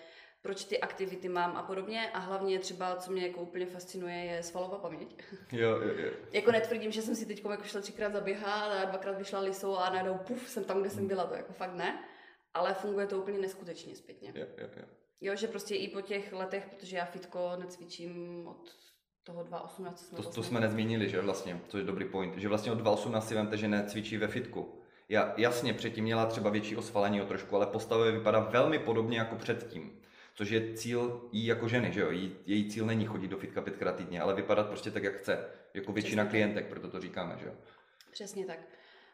[0.41, 2.11] proč ty aktivity mám a podobně.
[2.11, 5.23] A hlavně třeba, co mě jako úplně fascinuje, je svalová paměť.
[5.51, 6.11] Jo, jo, jo.
[6.31, 9.89] jako netvrdím, že jsem si teď jako šla třikrát zaběhat a dvakrát vyšla lisou a
[9.89, 12.03] najednou puf, jsem tam, kde jsem byla, to jako fakt ne.
[12.53, 14.33] Ale funguje to úplně neskutečně zpětně.
[14.35, 14.85] Jo, jo, jo.
[15.21, 18.75] Jo, že prostě i po těch letech, protože já fitko necvičím od
[19.23, 22.47] toho 2.18, co jsme to, to jsme nezmínili, že vlastně, to je dobrý point, že
[22.47, 24.81] vlastně od 2.18 si vemte, že necvičí ve fitku.
[25.09, 29.35] Já, jasně, předtím měla třeba větší osvalení o trošku, ale postavě vypadá velmi podobně jako
[29.35, 30.01] předtím
[30.37, 32.11] což je cíl jí jako ženy, že jo?
[32.11, 35.45] Jí, její cíl není chodit do fitka pětkrát týdně, ale vypadat prostě tak, jak chce.
[35.73, 36.69] Jako většina Přesně klientek, tak.
[36.69, 37.53] proto to říkáme, že jo?
[38.11, 38.59] Přesně tak.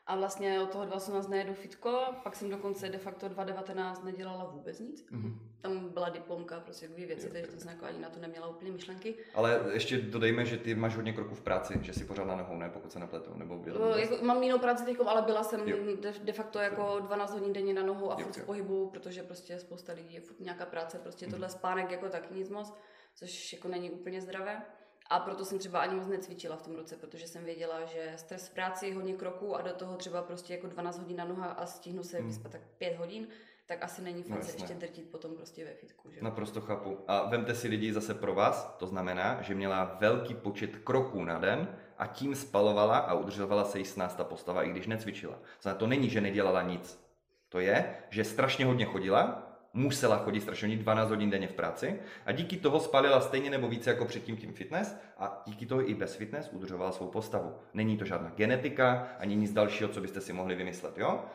[0.07, 4.79] A vlastně od toho 2018 nejedu fitko, pak jsem dokonce de facto 2019 nedělala vůbec
[4.79, 5.05] nic.
[5.11, 5.37] Mm-hmm.
[5.61, 8.71] Tam byla diplomka, prostě dvě věci, takže to jsem jako ani na to neměla úplně
[8.71, 9.15] myšlenky.
[9.33, 12.55] Ale ještě dodejme, že ty máš hodně kroků v práci, že jsi pořád na nohou,
[12.55, 15.65] ne, pokud se nepletu, nebo byla jako, Mám jinou práci teď, ale byla jsem
[16.01, 19.59] de, de, facto jako 12 hodin denně na nohu a furt v pohybu, protože prostě
[19.59, 21.31] spousta lidí je furt nějaká práce, prostě mm-hmm.
[21.31, 22.73] tohle spánek jako taky nic moc,
[23.15, 24.61] což jako není úplně zdravé.
[25.09, 28.47] A proto jsem třeba ani moc necvičila v tom roce, protože jsem věděla, že stres
[28.47, 31.65] v práci, hodně kroků a do toho třeba prostě jako 12 hodin na noha a
[31.65, 32.27] stihnu se hmm.
[32.27, 33.27] vyspat tak 5 hodin,
[33.65, 36.11] tak asi není fakt no, se ještě drtit potom prostě ve fitku.
[36.11, 36.21] Že?
[36.21, 36.99] Naprosto chápu.
[37.07, 41.39] A vemte si lidi zase pro vás, to znamená, že měla velký počet kroků na
[41.39, 43.85] den a tím spalovala a udržovala se jí
[44.17, 45.39] ta postava, i když necvičila.
[45.61, 47.03] Znamená, to není, že nedělala nic.
[47.49, 52.31] To je, že strašně hodně chodila, musela chodit strašně 12 hodin denně v práci a
[52.31, 56.15] díky toho spalila stejně nebo více jako předtím tím fitness a díky toho i bez
[56.15, 57.55] fitness udržovala svou postavu.
[57.73, 61.25] Není to žádná genetika ani nic dalšího, co byste si mohli vymyslet, jo?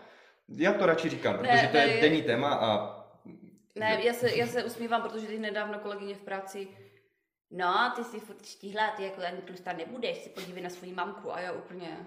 [0.49, 2.99] Já to radši říkám, protože ne, to je denní téma a...
[3.77, 6.69] Ne, já se, já se usmívám, protože teď nedávno kolegyně v práci
[7.51, 11.35] No, ty jsi furt štíhlá, ty jako ani tlustá nebudeš, si podívej na svoji mamku
[11.35, 12.07] a já úplně...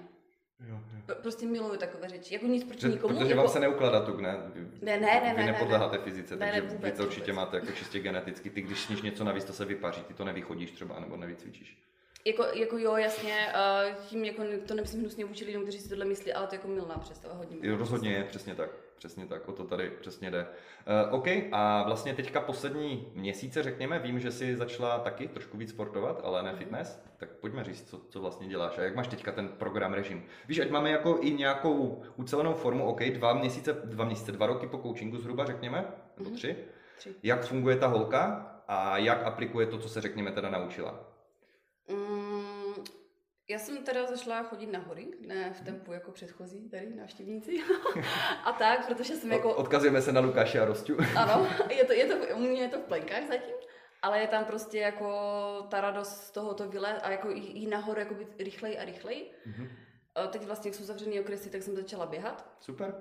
[0.69, 1.15] Jo, jo.
[1.21, 2.33] Prostě miluju takové řeči.
[2.33, 3.13] Jako nic proti nikomu.
[3.13, 3.41] Protože jako...
[3.41, 4.37] vám se neukládá tuk, ne?
[4.81, 5.33] Ne, ne, ne.
[5.37, 7.35] Vy ne, nepodléháte ne, fyzice, ne, takže ne, vůbec, vy to určitě vůbec.
[7.35, 8.49] máte jako čistě geneticky.
[8.49, 11.77] Ty, když sníš něco navíc, to se vypaří, ty to nevychodíš třeba, nebo nevycvičíš.
[12.25, 13.53] Jako, jako jo, jasně,
[13.89, 16.67] uh, tím jako to nemyslím hnusně vůči lidem, kteří si tohle myslí, ale to jako
[16.67, 18.69] milná představa, hodně milná Rozhodně je, přesně tak.
[19.01, 20.47] Přesně tak, o to tady přesně jde.
[21.09, 25.69] Uh, OK, a vlastně teďka poslední měsíce, řekněme, vím, že jsi začala taky trošku víc
[25.69, 26.57] sportovat, ale ne mm-hmm.
[26.57, 30.23] fitness, tak pojďme říct, co, co vlastně děláš a jak máš teďka ten program, režim.
[30.47, 34.67] Víš, ať máme jako i nějakou ucelenou formu, OK, dva měsíce, dva měsíce, dva roky
[34.67, 35.85] po coachingu zhruba, řekněme,
[36.17, 36.35] nebo mm-hmm.
[36.35, 36.55] tři.
[36.97, 37.15] tři.
[37.23, 41.10] Jak funguje ta holka a jak aplikuje to, co se, řekněme, teda naučila?
[43.51, 47.63] Já jsem teda zašla chodit na hory, ne v tempu jako předchozí tady návštěvníci.
[48.43, 49.55] a tak, protože jsem jako...
[49.55, 50.97] Odkazujeme se na Lukáše a Rostu.
[51.15, 53.55] ano, je to, je to, u mě je to v plenkách zatím,
[54.01, 55.07] ale je tam prostě jako
[55.69, 59.31] ta radost z tohoto vylet a jako jít nahoru jako být rychleji a rychleji.
[59.47, 59.67] Mm-hmm.
[60.29, 62.55] Teď vlastně, jak jsou zavřený okresy, tak jsem začala běhat.
[62.59, 62.93] Super.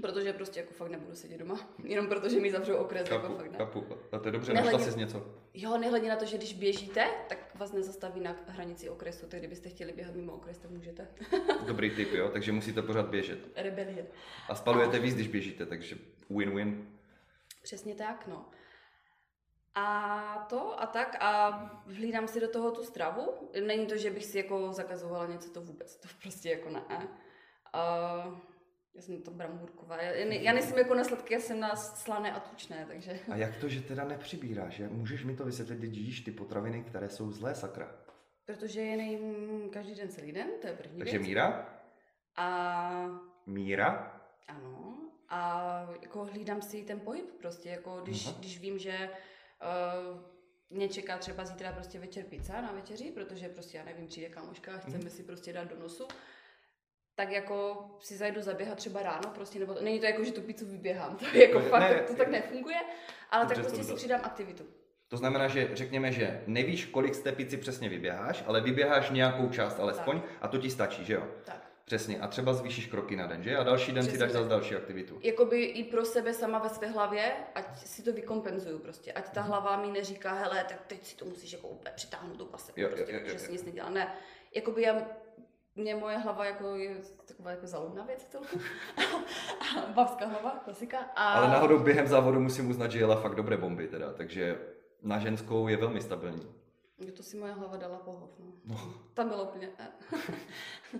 [0.00, 3.50] Protože prostě jako fakt nebudu sedět doma, jenom protože mi zavřou okres, kapu, jako fakt
[3.52, 3.58] ne.
[3.58, 3.86] Kapu.
[4.12, 5.26] A to je dobře, nehledě, našla jsi něco.
[5.54, 9.68] Jo, nehledě na to, že když běžíte, tak vás nezastaví na hranici okresu, tak kdybyste
[9.68, 11.08] chtěli běhat mimo okres, tak můžete.
[11.66, 13.38] Dobrý tip, jo, takže musíte pořád běžet.
[13.56, 14.06] Rebelie.
[14.48, 15.00] A spalujete a...
[15.00, 15.96] víc, když běžíte, takže
[16.30, 16.84] win-win.
[17.62, 18.50] Přesně tak, no.
[19.74, 21.50] A to a tak a
[21.86, 23.50] hlídám si do toho tu stravu.
[23.66, 27.08] Není to, že bych si jako zakazovala něco, to vůbec, to prostě jako ne.
[27.74, 28.38] Uh,
[28.94, 30.02] já jsem to bramburková.
[30.02, 33.20] Já, já nejsem jako na sladké, já jsem na slané a tučné, takže...
[33.30, 34.78] A jak to, že teda nepřibíráš?
[34.78, 34.88] Je?
[34.88, 37.96] Můžeš mi to vysvětlit, když jíš ty potraviny, které jsou zlé, sakra?
[38.44, 41.28] Protože je nejím každý den celý den, to je první Takže věc.
[41.28, 41.78] míra?
[42.36, 43.20] A...
[43.46, 44.20] Míra?
[44.48, 44.94] Ano.
[45.28, 45.72] A
[46.02, 48.38] jako hlídám si ten pohyb prostě, jako když, uh-huh.
[48.38, 49.10] když vím, že
[50.12, 50.20] uh,
[50.70, 54.74] mě čeká třeba zítra prostě večer pizza na večeři, protože prostě já nevím, přijde kamoška
[54.74, 55.16] a chceme uh-huh.
[55.16, 56.08] si prostě dát do nosu,
[57.18, 60.40] tak jako si zajdu zaběhat třeba ráno prostě, nebo to, není to jako, že tu
[60.40, 62.76] pizzu vyběhám, to je jako ne, fakt, ne, to, to tak nefunguje,
[63.30, 64.64] ale tak prostě si přidám aktivitu.
[65.08, 69.48] To znamená, že řekněme, že nevíš, kolik z té pici přesně vyběháš, ale vyběháš nějakou
[69.48, 70.30] část alespoň tak.
[70.40, 71.28] a to ti stačí, že jo?
[71.44, 71.70] Tak.
[71.84, 72.20] Přesně.
[72.20, 73.56] A třeba zvýšíš kroky na den, že?
[73.56, 74.12] A další den Přesně.
[74.12, 75.18] si dáš zase další aktivitu.
[75.22, 79.12] Jakoby i pro sebe sama ve své hlavě, ať si to vykompenzuju prostě.
[79.12, 79.50] Ať ta mhm.
[79.50, 82.88] hlava mi neříká, hele, tak teď si to musíš jako úplně přitáhnout do pase, jo,
[82.88, 83.90] prostě, jo, jo, jo, že si nic nedělá.
[83.90, 84.14] Ne.
[84.54, 85.06] Jakoby já
[85.78, 88.60] mě moje hlava jako je taková jako zaludná věc celku.
[89.94, 90.98] Babská hlava, klasika.
[90.98, 91.32] A...
[91.32, 94.58] Ale náhodou během závodu musím uznat, že jela fakt dobré bomby teda, takže
[95.02, 96.54] na ženskou je velmi stabilní.
[96.98, 98.52] Jo, to si moje hlava dala pohov, no.
[98.64, 98.94] no.
[99.14, 99.70] Tam bylo úplně...
[99.78, 99.88] Eh.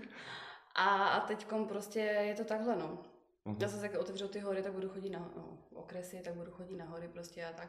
[0.75, 2.99] a, a teď prostě je to takhle, no.
[3.47, 3.57] Uh-huh.
[3.61, 6.77] Já se jak otevřu ty hory, tak budu chodit na no, okresy, tak budu chodit
[6.77, 7.69] na hory prostě a tak.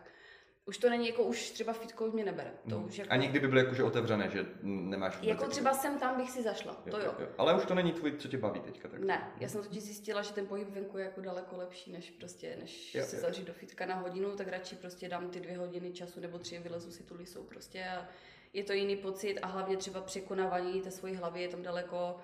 [0.69, 2.51] Už to není jako, už třeba fitko už mě nebere.
[2.69, 2.85] To Hmm.
[2.85, 6.31] už jako, Ani kdyby byly jakože otevřené, že nemáš vůbec jako třeba sem tam bych
[6.31, 7.15] si zašla, to jo.
[7.37, 8.87] Ale už to není tvůj, co tě baví teďka.
[8.89, 8.99] Tak.
[8.99, 12.57] Ne, já jsem totiž zjistila, že ten pohyb venku je jako daleko lepší, než prostě,
[12.59, 13.21] než Jo, se jo.
[13.21, 16.59] zavřít do fitka na hodinu, tak radši prostě dám ty dvě hodiny času nebo tři,
[16.59, 18.07] vylezu si tu lisou prostě a
[18.53, 22.17] je to jiný pocit a hlavně třeba překonávání té svojí hlavy je tam daleko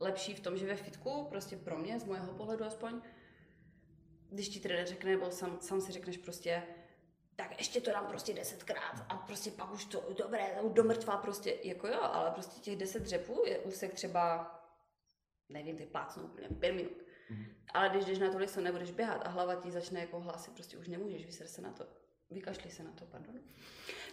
[0.00, 3.00] lepší v tom, že ve fitku, prostě pro mě, z mého pohledu aspoň,
[4.30, 6.62] když ti trenér řekne, nebo sám, sám si řekneš prostě,
[7.40, 11.56] tak ještě to dám prostě desetkrát a prostě pak už to, dobré, do mrtva prostě,
[11.64, 14.54] jako jo, ale prostě těch deset dřepů je úsek třeba,
[15.48, 17.02] nevím, ty plácnu úplně pět minut.
[17.30, 17.44] Mhm.
[17.74, 20.76] Ale když jdeš na to liso, nebudeš běhat a hlava ti začne jako hlásit, prostě
[20.76, 21.86] už nemůžeš, vyser se na to,
[22.30, 23.34] vykašli se na to, pardon.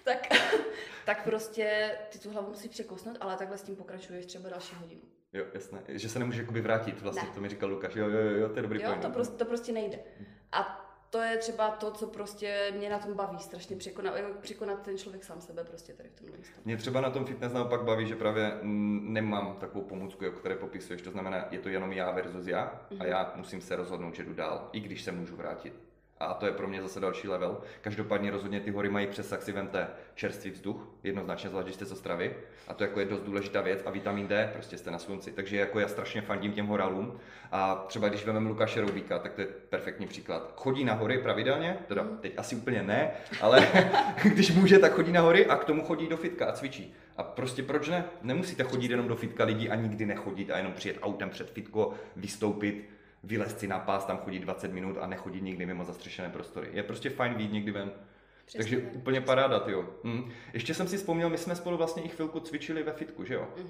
[0.04, 0.28] Tak,
[1.06, 5.02] tak prostě ty tu hlavu musí překousnout, ale takhle s tím pokračuješ třeba další hodinu.
[5.34, 5.84] Jo, jasné.
[5.88, 7.36] Že se nemůžeš jakoby vrátit, vlastně Ne.
[7.36, 7.96] to mi říkal Lukáš.
[7.96, 9.02] Jo, jo, jo, jo to je dobrý Jo, point.
[9.02, 10.00] to prostě, to prostě nejde.
[10.52, 14.82] A to je třeba to, co prostě mě na tom baví, strašně překonat, jako překonat
[14.82, 16.62] ten člověk sám sebe prostě tady v tomhle stavu.
[16.66, 21.02] Mě třeba na tom fitness naopak baví, že právě nemám takovou pomůcku, jako které popisuješ.
[21.02, 23.06] To znamená, je to jenom já versus já a Mhm.
[23.06, 25.74] já musím se rozhodnout, že jdu dál, i když se můžu vrátit.
[26.20, 27.58] A to je pro mě zase další level.
[27.82, 31.92] Každopádně rozhodně ty hory mají přesah si vemte čerstvý vzduch, jednoznačně, zvlášť když jste z
[31.92, 32.36] Ostravy.
[32.68, 33.82] A to jako je dost důležitá věc.
[33.86, 35.32] A vitamin D, prostě jste na slunci.
[35.32, 37.20] Takže jako já strašně fandím těm horálům.
[37.52, 40.54] A třeba když vezmeme Lukáše Roubíka, tak to je perfektní příklad.
[40.56, 42.18] Chodí na hory pravidelně, teda Mhm.
[42.18, 43.68] teď asi úplně ne, ale
[44.34, 46.94] když může, tak chodí na hory a k tomu chodí do fitka a cvičí.
[47.18, 48.06] A prostě proč ne?
[48.22, 51.94] Nemusíte chodit jenom do fitka lidi a nikdy nechodit a jenom přijet autem před fitko,
[52.16, 52.90] vystoupit,
[53.24, 56.70] vylézt si na pás, tam chodit 20 minut a nechodit nikdy mimo zastřešené prostory.
[56.74, 57.92] Je prostě fajn výjít někdy ven.
[58.46, 59.90] Přesně Takže tak, úplně přesně paráda, jo.
[60.04, 60.32] Hm.
[60.54, 63.48] Ještě jsem si vzpomněl, my jsme spolu vlastně i chvilku cvičili ve fitku, že jo?
[63.58, 63.68] Mhm.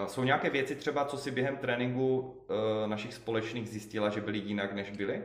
[0.00, 4.38] Uh, jsou nějaké věci třeba, co si během tréninku uh, našich společných zjistila, že byly
[4.38, 5.22] jinak, než byly?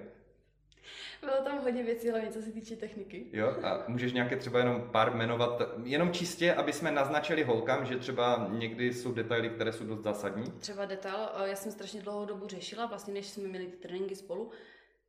[1.25, 3.27] Bylo tam hodně věcí, hlavně co se týče techniky.
[3.33, 7.97] Jo, a můžeš nějaké třeba jenom pár jmenovat, jenom čistě, aby jsme naznačili holkám, že
[7.97, 10.51] třeba někdy jsou detaily, které jsou dost zásadní.
[10.51, 14.15] Třeba detail, eh, já jsem strašně dlouhou dobu řešila, vlastně než jsme měli ty tréninky
[14.15, 14.51] spolu,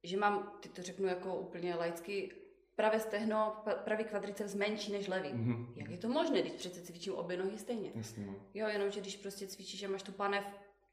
[0.03, 2.33] že mám, ty to řeknu jako úplně laicky,
[2.77, 5.33] pravé stehno, pravý kvadriceps menší než levý.
[5.33, 5.73] Mhm.
[5.77, 7.91] Jak je to možné, když přece cvičím obě nohy stejně?
[7.95, 8.35] Jasně, no.
[8.55, 10.45] Jo, jenomže když prostě cvičíš a máš tu panev,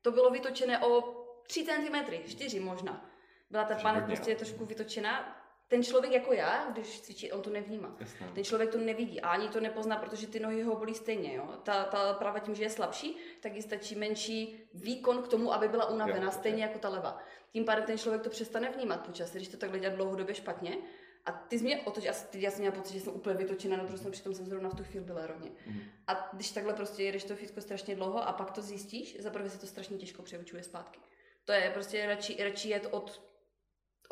[0.01, 1.01] to bylo vytočené o
[1.47, 3.12] 3 cm, 4 možná.
[3.53, 4.37] Byla ta panev prostě no.
[4.37, 5.39] trošku vytočená.
[5.67, 7.95] Ten člověk jako já, když cvičí, on to nevnímá.
[7.99, 8.27] Jasně.
[8.35, 11.35] Ten člověk to nevidí a ani to nepozná, protože ty nohy ho bolí stejně.
[11.35, 11.49] Jo?
[11.63, 15.67] Ta, ta prava tím, že je slabší, tak jí stačí menší výkon k tomu, aby
[15.67, 16.67] byla unavená, Jo, stejně jo.
[16.67, 17.17] jako ta leva.
[17.51, 20.77] Tím pádem ten člověk to přestane vnímat po čase, když to takhle dělá dlouhodobě špatně.
[21.25, 23.97] A ty jsi mě otoč, já, já jsem měla pocit, že jsem úplně vytočená druhou
[23.97, 25.51] stranu, přitom jsem zrovna v tu chvíli byla rovně.
[25.65, 25.81] Mhm.
[26.07, 29.59] A když takhle prostě jedeš to fitko strašně dlouho a pak to zjistíš, zaprvé se
[29.59, 30.99] to strašně těžko přeučuje zpátky.
[31.45, 33.32] To je prostě radši, radši jet od,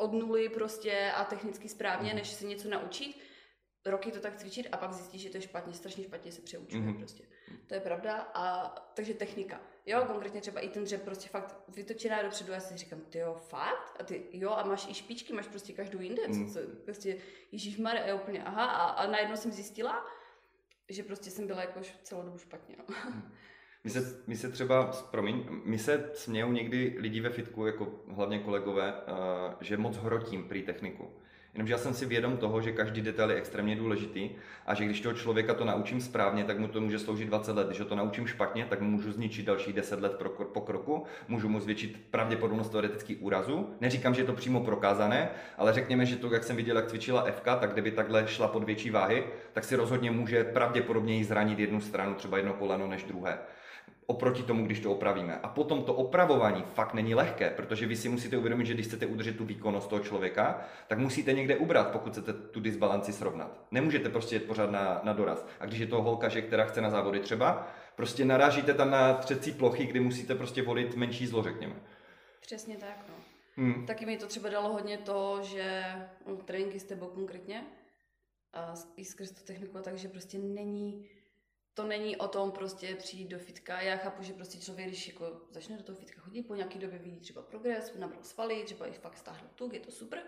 [0.02, 2.18] od nuly prostě a technicky správně, Mhm.
[2.18, 3.16] než si něco naučit,
[3.86, 6.82] roky to tak cvičit a pak zjistíš, že to je špatně, strašně špatně se přeučuje
[6.82, 6.96] Mhm.
[6.98, 7.24] prostě.
[7.66, 9.60] To je pravda a takže technika.
[9.86, 13.34] Jo, konkrétně třeba i ten dřep prostě fakt vytočená dopředu, já si říkám, ty jo,
[13.34, 13.96] fakt?
[14.00, 16.46] A ty jo, a máš i špičky, máš prostě každou jinde, Mhm.
[16.48, 17.16] co, co, prostě
[17.52, 20.06] Ježíš je úplně, aha, a, a najednou jsem zjistila,
[20.88, 22.76] že prostě jsem byla jako celou dobu špatně.
[22.78, 22.84] No.
[23.84, 28.38] My se, my se třeba, promiň, my se smějou někdy lidi ve fitku, jako hlavně
[28.38, 29.16] kolegové, uh,
[29.60, 31.10] že moc hrotím prý techniku.
[31.54, 34.30] Jenomže já jsem si vědom toho, že každý detail je extrémně důležitý
[34.66, 37.66] a že když toho člověka to naučím správně, tak mu to může sloužit 20 let.
[37.66, 41.48] Když ho to naučím špatně, tak mu můžu zničit dalších 10 let po kroku, můžu
[41.48, 43.70] mu zvětšit pravděpodobnost teoretický úrazu.
[43.80, 47.30] Neříkám, že je to přímo prokázané, ale řekněme, že to, jak jsem viděl, jak cvičila
[47.30, 51.80] FK, tak kdyby takhle šla pod větší váhy, tak si rozhodně může pravděpodobně zranit jednu
[51.80, 53.38] stranu, třeba jedno koleno než druhé
[54.06, 55.38] oproti tomu, když to opravíme.
[55.42, 59.06] A potom to opravování fakt není lehké, protože vy si musíte uvědomit, že když chcete
[59.06, 63.60] udržet tu výkonnost toho člověka, tak musíte někde ubrat, pokud chcete tu disbalanci srovnat.
[63.70, 65.46] Nemůžete prostě jet pořád na, na doraz.
[65.60, 69.14] A když je to holka, že která chce na závody třeba, prostě narážíte tam na
[69.14, 71.74] třecí plochy, kdy musíte prostě volit menší zlo, řekněme.
[72.40, 73.14] Přesně tak, no.
[73.56, 73.86] Hmm.
[73.86, 75.84] Taky mi to třeba dalo hodně to, že
[76.26, 77.64] no, tréninky s tebou konkrétně,
[78.52, 81.08] a i skrz tu techniku, takže prostě není,
[81.74, 83.80] to není o tom prostě přijít do fitka.
[83.80, 86.98] Já chápu, že prostě člověk, když jako začne do toho fitka chodit, po nějaký době
[86.98, 90.22] vidí třeba progres, nabral svaly, třeba i fakt stáhl tuk, je to super,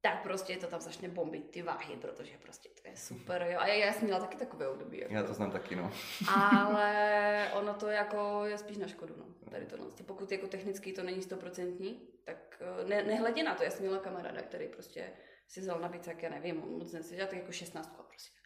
[0.00, 3.58] tak prostě to tam začne bombit ty váhy, protože prostě to je super, jo.
[3.60, 4.98] A já, já jsem měla taky takové období.
[4.98, 5.14] Jako.
[5.14, 5.92] Já to znám taky, no.
[6.36, 9.50] Ale ono to jako je spíš na škodu, no.
[9.50, 9.86] Tady to, no.
[10.06, 13.62] Pokud jako technicky to není stoprocentní, tak eh, ne, nehledě na to.
[13.62, 15.12] Já jsem měla kamaráda, který prostě
[15.48, 18.41] si vzal na bicek, já nevím, on moc neseděl, tak jako 16 a prostě.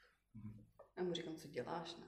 [0.97, 2.07] A mu říkám, co děláš, ne?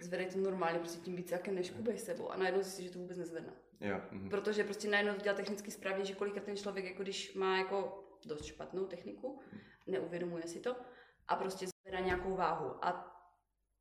[0.00, 3.52] Zvedej to normálně, prostě tím bicákem neškubej sebou a najednou zjistí, že to vůbec nezvedne.
[3.80, 4.00] Jo.
[4.10, 4.30] mhm.
[4.30, 8.04] Protože prostě najednou to dělá technicky správně, že kolikrát ten člověk, jako když má jako
[8.26, 9.40] dost špatnou techniku,
[9.86, 10.76] neuvědomuje si to
[11.28, 13.14] a prostě zvedá nějakou váhu a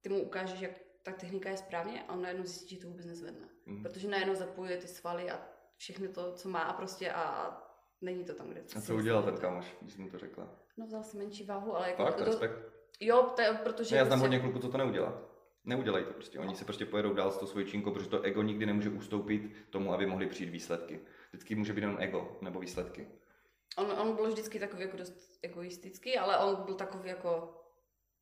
[0.01, 0.71] ty mu ukážeš, jak
[1.03, 3.49] ta technika je správně a on najednou zjistí, že to vůbec nezvedne.
[3.65, 3.83] Mm.
[3.83, 7.57] Protože najednou zapojuje ty svaly a všechno to, co má a prostě a
[8.01, 10.49] není to tam, kde A co udělal ten kamoš, když mu to řekla?
[10.77, 12.03] No vzal si menší váhu, ale jako...
[12.03, 12.76] Fakt, to, respekt.
[12.99, 13.95] Jo, to je, protože...
[13.95, 14.37] No, já znám prostě...
[14.37, 15.21] hodně kluků, co to neudělá.
[15.65, 16.39] Neudělají to prostě.
[16.39, 16.55] Oni no.
[16.55, 19.93] se prostě pojedou dál s tou svojí činkou, protože to ego nikdy nemůže ustoupit tomu,
[19.93, 20.99] aby mohli přijít výsledky.
[21.29, 23.07] Vždycky může být jenom ego nebo výsledky.
[23.77, 27.53] On, on byl vždycky takový jako dost egoistický, ale on byl takový jako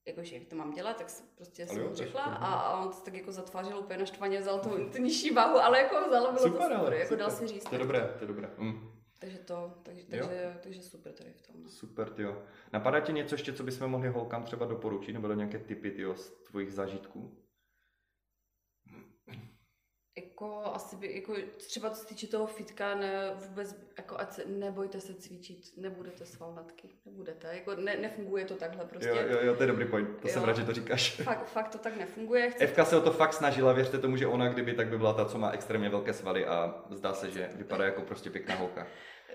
[0.07, 3.13] jakože jak to mám dělat, tak prostě jsem mu řekla a, a on to tak
[3.13, 6.77] jako zatvářil úplně naštvaně, vzal tu, tu nižší váhu, ale jako vzal, bylo super, to
[6.77, 7.19] super, jako super.
[7.19, 7.63] dal si říct.
[7.63, 8.49] To je dobré, to je dobré.
[8.57, 8.94] Mm.
[9.25, 11.63] Takže to, takže, takže, takže super tady v tom.
[11.63, 11.69] No.
[11.69, 12.43] Super, jo.
[12.73, 16.29] Napadá ti něco ještě, co bychom mohli holkám třeba doporučit, nebo nějaké typy tyjo, z
[16.29, 17.45] tvojich zážitků?
[20.17, 24.45] jako asi by, jako třeba co se týče toho fitka, ne, vůbec, jako ať se,
[24.45, 29.09] nebojte se cvičit, nebudete svalnatky, nebudete, jako ne, nefunguje to takhle prostě.
[29.09, 31.15] Jo, jo, jo, to je dobrý point, to jo, jsem rád, že to říkáš.
[31.23, 32.49] Fakt, fakt to tak nefunguje.
[32.49, 32.63] Chci...
[32.63, 35.25] Evka se o to fakt snažila, věřte tomu, že ona kdyby tak by byla ta,
[35.25, 38.87] co má extrémně velké svaly a zdá se, že vypadá jako prostě pěkná holka.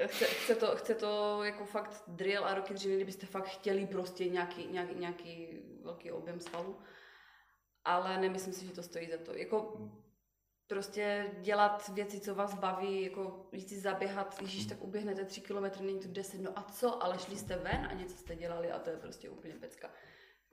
[0.06, 4.28] Chce, chce, to, chce to jako fakt drill a roky dříve, kdybyste fakt chtěli prostě
[4.28, 6.78] nějaký, nějaký, nějaký velký objem svalu,
[7.84, 9.34] ale nemyslím si, že to stojí za to.
[9.34, 9.88] Jako
[10.66, 15.84] prostě dělat věci, co vás baví, jako jít si zaběhat, když tak uběhnete tři kilometry,
[15.86, 18.78] není to deset, no a co, ale šli jste ven a něco jste dělali a
[18.78, 19.90] to je prostě úplně pecka.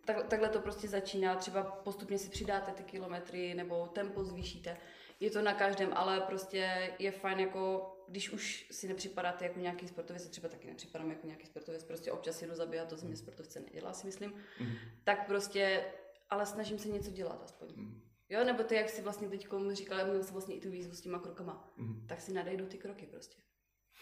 [0.05, 4.77] Tak, takhle to prostě začíná, třeba postupně si přidáte ty kilometry nebo tempo zvýšíte.
[5.19, 9.87] Je to na každém, ale prostě je fajn jako, když už si nepřipadáte jako nějaký
[9.87, 13.59] sportovec, třeba taky nepřipadám jako nějaký sportovec, prostě občas jedu zabíhat, to z mě sportovce
[13.59, 14.75] nedělá, si myslím, mm.
[15.03, 15.85] tak prostě,
[16.29, 17.67] ale snažím se něco dělat aspoň.
[17.75, 18.01] Mm.
[18.29, 21.01] Jo, nebo to, jak si vlastně teď říkala, měl jsem vlastně i tu výzvu s
[21.01, 22.07] těma krokama, mm.
[22.07, 23.37] tak si nadejdu ty kroky prostě.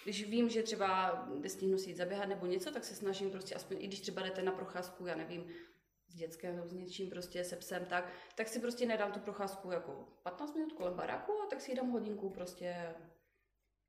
[0.04, 3.78] Když vím, že třeba stihnu si jít zaběhat nebo něco, tak se snažím prostě aspoň,
[3.80, 5.48] i když třeba jdete na procházku, já nevím,
[6.08, 9.72] s dětskem nebo s něčím prostě se psem, tak, tak si prostě nedám tu procházku
[9.72, 12.96] jako 15 minut kolem baráku a tak si dám hodinku prostě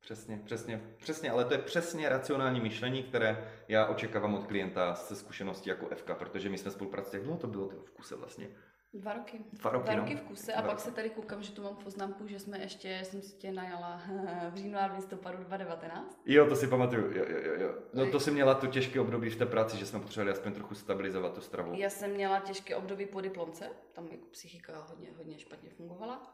[0.01, 5.15] Přesně, přesně, přesně, ale to je přesně racionální myšlení, které já očekávám od klienta se
[5.15, 8.47] zkušeností jako FK, protože my jsme spolupracovali, jak dlouho to bylo v kuse vlastně?
[8.93, 9.39] Dva roky.
[9.53, 9.99] Dva roky, Dva no.
[9.99, 12.59] roky v kuse a Dva pak se tady koukám, že tu mám poznámku, že jsme
[12.59, 14.01] ještě, jsem si tě najala
[14.51, 16.21] v říjnu a v listopadu 2019.
[16.25, 17.75] Jo, to si pamatuju, jo, jo, jo.
[17.93, 20.75] No to si měla to těžké období v té práci, že jsme potřebovali aspoň trochu
[20.75, 21.73] stabilizovat tu stravu.
[21.75, 26.33] Já jsem měla těžké období po diplomce, tam jako psychika hodně, hodně špatně fungovala.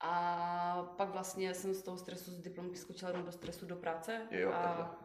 [0.00, 4.20] A pak vlastně jsem z toho stresu z diplomky skočila do stresu do práce.
[4.30, 4.96] Jo, a.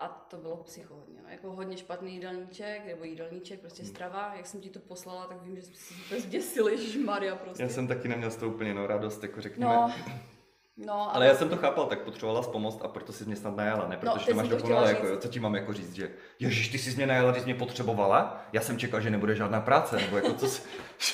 [0.00, 1.28] A to bylo psycho hodně, no.
[1.28, 3.90] jako hodně špatný jídelníček, nebo jídelníček, prostě hmm.
[3.90, 4.34] strava.
[4.34, 7.62] Jak jsem ti to poslala, tak vím, že jsme si úplně zděsili, Maria prostě.
[7.62, 9.74] Já jsem taky neměl z toho úplně no, radost, jako řekněme.
[9.74, 9.94] No,
[10.78, 11.12] No, ale...
[11.12, 13.98] ale já jsem to chápal, tak potřebovala pomoct a proto si mě snad najala, ne?
[14.02, 16.78] No, Protože no, to máš dokonale, jako, co ti mám jako říct, že Ježíš, ty
[16.78, 20.16] jsi mě najala, ty jsi mě potřebovala, já jsem čekal, že nebude žádná práce, nebo
[20.16, 20.46] jako co,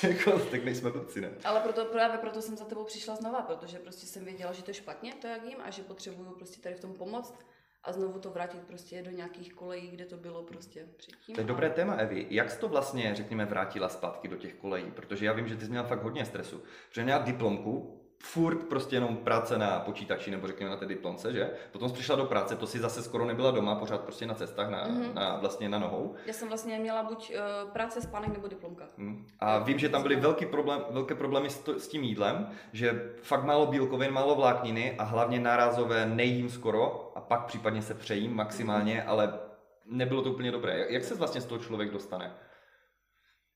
[0.07, 1.29] jako, tak nejsme blbci, ne?
[1.43, 4.69] Ale proto, právě proto jsem za tebou přišla znova, protože prostě jsem věděla, že to
[4.69, 7.35] je špatně, to jak jim, a že potřebuju prostě tady v tom pomoct
[7.83, 11.35] a znovu to vrátit prostě do nějakých kolejí, kde to bylo prostě předtím.
[11.35, 12.27] To je dobré téma, Evi.
[12.29, 14.91] Jak jsi to vlastně, řekněme, vrátila zpátky do těch kolejí?
[14.91, 16.63] Protože já vím, že ty jsi měla fakt hodně stresu.
[16.89, 21.49] Protože měla diplomku, furt prostě jenom práce na počítači nebo řekněme na té diplomce, že?
[21.71, 24.69] Potom jsi přišla do práce, to si zase skoro nebyla doma, pořád prostě na cestách,
[24.69, 25.13] na, mm-hmm.
[25.13, 26.15] na vlastně na nohou.
[26.25, 28.85] Já jsem vlastně měla buď uh, práce, spánek nebo diplomka.
[28.97, 29.27] Mm.
[29.39, 33.11] A vím, že tam byly velký problém, velké problémy s, to, s tím jídlem, že
[33.21, 38.35] fakt málo bílkovin, málo vlákniny a hlavně nárazové nejím skoro a pak případně se přejím
[38.35, 39.09] maximálně, mm-hmm.
[39.09, 39.39] ale
[39.85, 40.77] nebylo to úplně dobré.
[40.79, 42.31] Jak, jak se vlastně z toho člověk dostane?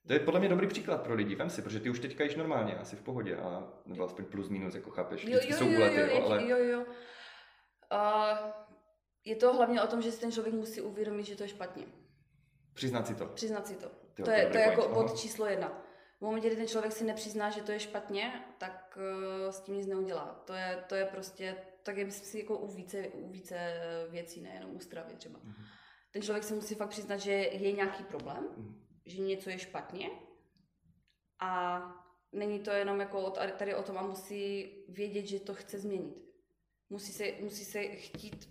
[0.07, 2.35] To je podle mě dobrý příklad pro lidi, vem si, protože ty už teďka již
[2.35, 5.79] normálně, asi v pohodě, a, nebo aspoň plus minus, jako chápeš, jo, jo, jsou jo,
[5.79, 6.47] jo, jo, ale...
[6.47, 6.85] jo, jo.
[7.91, 8.51] Uh,
[9.25, 11.85] je to hlavně o tom, že si ten člověk musí uvědomit, že to je špatně.
[12.73, 13.25] Přiznat si to.
[13.25, 13.91] Přiznat si to.
[14.13, 15.83] Tyjo, to je, to je jako bod číslo jedna.
[16.17, 19.75] V momentě, kdy ten člověk si nepřizná, že to je špatně, tak uh, s tím
[19.75, 20.43] nic neudělá.
[20.45, 24.41] To je, to je prostě, tak je myslím si jako u více, u více věcí,
[24.41, 25.39] nejenom u stravy třeba.
[25.39, 25.63] Mm-hmm.
[26.11, 30.09] Ten člověk si musí fakt přiznat, že je nějaký problém, mm-hmm že něco je špatně
[31.39, 31.81] a
[32.31, 36.15] není to jenom jako tady o tom a musí vědět, že to chce změnit.
[36.89, 38.49] Musí se, musí se chtít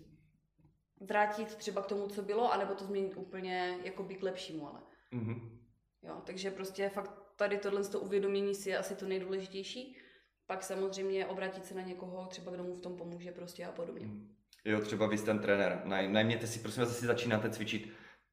[0.99, 4.81] vrátit třeba k tomu, co bylo, anebo to změnit úplně jako k lepšímu, ale.
[5.13, 5.59] Mm-hmm.
[6.03, 9.97] Jo, takže prostě fakt tady tohle to uvědomění si je asi to nejdůležitější.
[10.47, 14.05] Pak samozřejmě obrátit se na někoho, třeba kdo mu v tom pomůže prostě a podobně.
[14.05, 14.35] Mm.
[14.65, 15.81] Jo, třeba vy jste ten trenér.
[15.85, 17.89] Naj, najměte si, prosím vás, si začínáte cvičit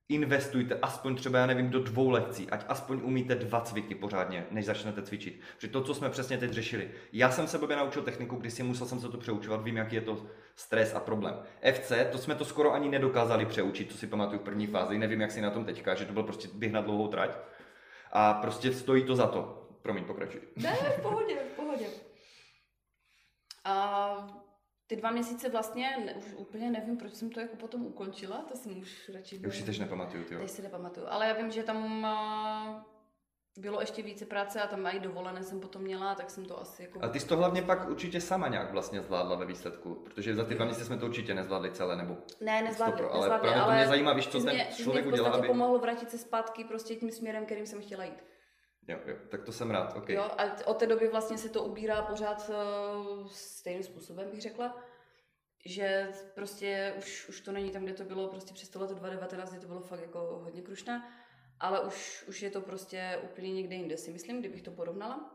[0.08, 4.64] investujte aspoň třeba, já nevím, do dvou lekcí, ať aspoň umíte dva cviky pořádně, než
[4.64, 5.40] začnete cvičit.
[5.54, 6.90] Protože to, co jsme přesně teď řešili.
[7.12, 9.94] Já jsem se blbě naučil techniku, když si musel jsem se to přeučovat, vím, jaký
[9.94, 10.26] je to
[10.56, 11.42] stres a problém.
[11.72, 15.20] FC, to jsme to skoro ani nedokázali přeučit, co si pamatuju v první fázi, nevím,
[15.20, 17.30] jak si na tom teďka, že to byl prostě běh na dlouhou trať.
[18.12, 19.68] A prostě stojí to za to.
[19.82, 20.40] Promiň, pokračuj.
[20.56, 21.86] Ne, v pohodě, v pohodě.
[23.64, 24.45] A
[24.86, 28.56] ty dva měsíce vlastně, ne, už úplně nevím, proč jsem to jako potom ukončila, to
[28.56, 29.38] jsem už radši...
[29.42, 32.06] Já už si teď nepamatuju, ty Teď si nepamatuju, ale já vím, že tam
[33.58, 36.82] bylo ještě více práce a tam i dovolené jsem potom měla, tak jsem to asi
[36.82, 36.98] jako...
[37.02, 40.44] A ty jsi to hlavně pak určitě sama nějak vlastně zvládla ve výsledku, protože za
[40.44, 42.16] ty dva měsíce jsme to určitě nezvládli celé, nebo...
[42.40, 45.46] Ne, nezvládli, ale nezvládli, právě ale to mě zajímá, víš, co ten člověk udělal, aby...
[45.46, 48.24] pomohlo vrátit se zpátky prostě tím směrem, kterým jsem chtěla jít.
[48.88, 50.08] Jo, jo, tak to jsem rád, ok.
[50.08, 54.76] Jo, a od té doby vlastně se to ubírá pořád uh, stejným způsobem, bych řekla
[55.66, 59.50] že prostě už, už to není tam, kde to bylo prostě přes to leto 2019,
[59.50, 61.02] kde to bylo fakt jako hodně krušné,
[61.60, 65.32] ale už, už je to prostě úplně někde jinde, si myslím, kdybych to porovnala.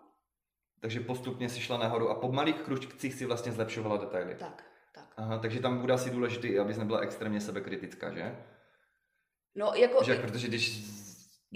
[0.79, 4.35] Takže postupně si šla nahoru a po malých kručcích si vlastně zlepšovala detaily.
[4.35, 4.63] Tak,
[4.95, 5.13] tak.
[5.17, 8.35] Aha, takže tam bude asi důležité, abys nebyla extrémně sebekritická, že?
[9.55, 10.03] No, jako...
[10.03, 10.69] Že, protože když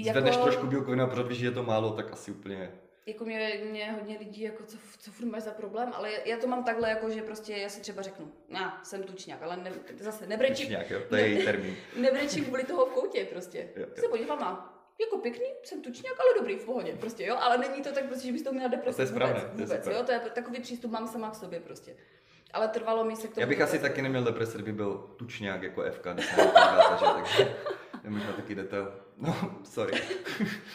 [0.04, 0.46] zvedneš jako...
[0.46, 2.72] trošku bílkovinu a protože je to málo, tak asi úplně
[3.06, 6.48] jako mě, mě hodně lidí, jako co, co furt máš za problém, ale já to
[6.48, 10.28] mám takhle, jako že prostě já si třeba řeknu, já jsem tučňák, ale ne, zase
[10.28, 10.68] nebrečím.
[10.68, 11.76] Tučňák, jo, to je její termín.
[11.96, 13.70] nebrečím kvůli toho v koutě prostě.
[13.76, 13.96] Jo, jo.
[13.96, 17.84] Se podívám a jako pěkný, jsem tučňák, ale dobrý, v pohodě, prostě, jo, ale není
[17.84, 18.96] to tak prostě, že bys to měla depresi.
[18.96, 21.36] To je správné, vůbec, vůbec to je jo, to je takový přístup mám sama k
[21.36, 21.96] sobě prostě.
[22.54, 23.42] Ale trvalo mi se k tomu.
[23.42, 27.56] Já bych asi taky neměl depresi, kdyby byl tučňák jako FK, když takže
[28.04, 29.05] je možná taky detail.
[29.18, 30.02] No, sorry.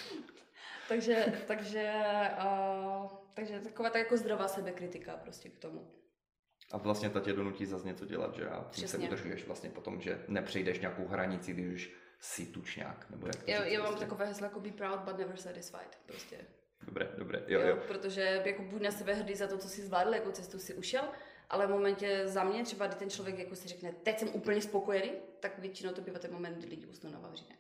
[0.89, 1.93] takže, takže,
[2.45, 5.91] uh, takže taková tak jako zdravá sebekritika prostě k tomu.
[6.71, 8.49] A vlastně ta tě donutí zase něco dělat, že?
[8.49, 13.11] A tím se udržuješ vlastně potom, že nepřejdeš nějakou hranici, když už jsi tučňák.
[13.11, 15.99] Nebo jak to já, já mám takové heslo jako be proud but never satisfied.
[16.07, 16.37] Prostě.
[16.83, 17.79] Dobré, dobré, jo, jo, jo.
[17.89, 21.05] Protože jako buď na sebe hrdý za to, co jsi zvládl, jako cestu si ušel,
[21.51, 24.63] ale v momentě za mě, třeba kdy ten člověk jako si řekne, teď jsem úplně
[24.63, 27.59] spokojený, tak většinou to bývá ten moment, kdy lidi usnou na vavřínek.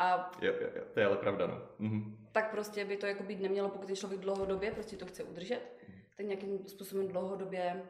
[0.00, 1.62] A jo, jo, jo, to je ale pravda, no.
[1.78, 2.28] Mhm.
[2.32, 5.78] Tak prostě by to jako být nemělo, pokud je člověk dlouhodobě prostě to chce udržet,
[5.88, 5.98] mhm.
[6.16, 7.82] tak nějakým způsobem dlouhodobě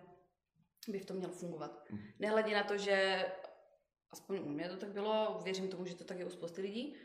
[0.88, 1.84] by v tom měl fungovat.
[1.90, 2.02] Mhm.
[2.18, 3.26] Nehledě na to, že
[4.11, 6.96] aspoň u mě to tak bylo, věřím tomu, že to tak je u spousty lidí,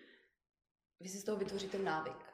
[0.99, 2.33] vy si z toho vytvoříte návyk.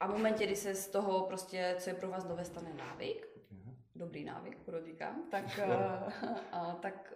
[0.00, 3.28] A v momentě, kdy se z toho prostě, co je pro vás nové, stane návyk,
[3.50, 3.76] mhm.
[3.94, 5.74] dobrý návyk, podotýkám, tak, a,
[6.52, 7.14] a, tak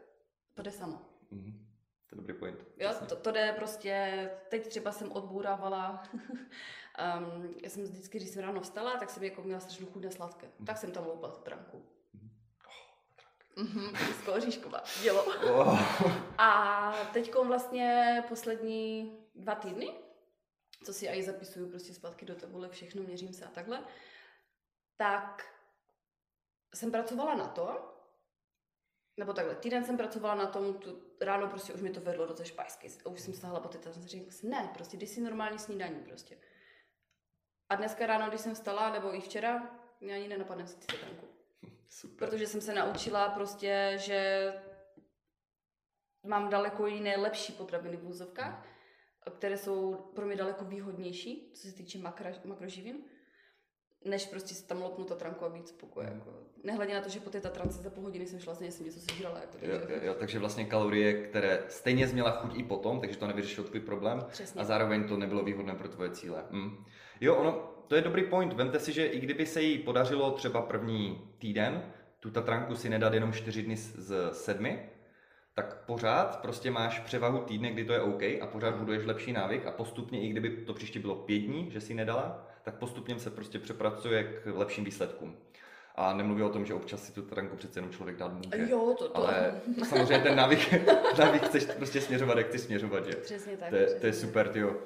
[0.54, 1.00] to jde samo.
[1.30, 1.67] Mhm.
[2.08, 2.66] To je dobrý point.
[2.76, 6.02] Jo, to, to jde prostě, teď třeba jsem odbourávala,
[7.18, 10.10] um, já jsem vždycky, když jsem ráno vstala, tak jsem jako měla strašnou chuť na
[10.10, 10.50] sladké.
[10.58, 10.66] Mm.
[10.66, 11.86] Tak jsem tam loupala tu tranku.
[13.56, 13.94] Mhm,
[14.32, 15.24] Oříšková, dělo.
[15.24, 15.80] Oh.
[16.38, 19.94] A teď vlastně poslední dva týdny,
[20.84, 23.84] co si aj zapisuju prostě zpátky do tabule, všechno měřím se a takhle,
[24.96, 25.54] tak
[26.74, 27.94] jsem pracovala na to,
[29.16, 32.34] nebo takhle, týden jsem pracovala na tom, tu, ráno prostě už mi to vedlo do
[32.34, 32.90] té špajsky.
[33.04, 36.38] Už jsem stáhla po a jsem si řekla, ne, prostě jdi si normální snídaní prostě.
[37.68, 41.26] A dneska ráno, když jsem vstala, nebo i včera, mě ani nenapadne si tanku.
[41.88, 42.28] Super.
[42.28, 44.52] Protože jsem se naučila prostě, že
[46.26, 48.66] mám daleko jiné lepší potraviny v úzovkách,
[49.38, 53.04] které jsou pro mě daleko výhodnější, co se týče makra, makroživin
[54.04, 56.12] než prostě si tam lopnout Tatranku a být spokojen.
[56.12, 56.18] Mm.
[56.18, 56.30] Jako.
[56.64, 59.38] Nehledě na to, že po té Tatrance za půl hodiny jsem šla, jsem něco sežrala.
[59.38, 59.72] Jako, takže...
[59.72, 63.66] Jo, jo, jo, takže vlastně kalorie, které stejně změla chuť i potom, takže to nevyřešilo
[63.66, 64.60] tvůj problém Přesně.
[64.60, 66.44] a zároveň to nebylo výhodné pro tvoje cíle.
[66.50, 66.84] Mm.
[67.20, 68.52] Jo, ono, to je dobrý point.
[68.52, 73.14] Vemte si, že i kdyby se jí podařilo třeba první týden tu Tatranku si nedat
[73.14, 74.88] jenom čtyři dny z sedmi,
[75.58, 79.66] tak pořád prostě máš převahu týdne, kdy to je OK a pořád buduješ lepší návyk
[79.66, 83.30] a postupně, i kdyby to příště bylo pět dní, že si nedala, tak postupně se
[83.30, 85.36] prostě přepracuje k lepším výsledkům.
[85.94, 88.70] A nemluví o tom, že občas si tu tranku přece jenom člověk dát může.
[88.70, 89.16] Jo, to, to.
[89.16, 90.74] Ale samozřejmě ten návyk,
[91.18, 93.12] návyk chceš prostě směřovat, jak chceš směřovat, že?
[93.12, 93.70] Přesně tak.
[93.70, 94.76] To je, přesně to je super, tyjo.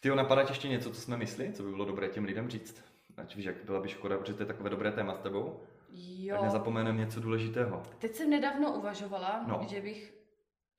[0.00, 2.84] Tyjo, napadá ještě něco, co jsme myslí, co by bylo dobré těm lidem říct?
[3.16, 5.60] Ať víš, jak byla by škoda, protože to je takové dobré téma s tebou.
[5.92, 6.34] Jo.
[6.34, 7.82] Tak nezapomenem něco důležitého.
[7.98, 9.66] Teď jsem nedávno uvažovala, no.
[9.68, 10.14] že bych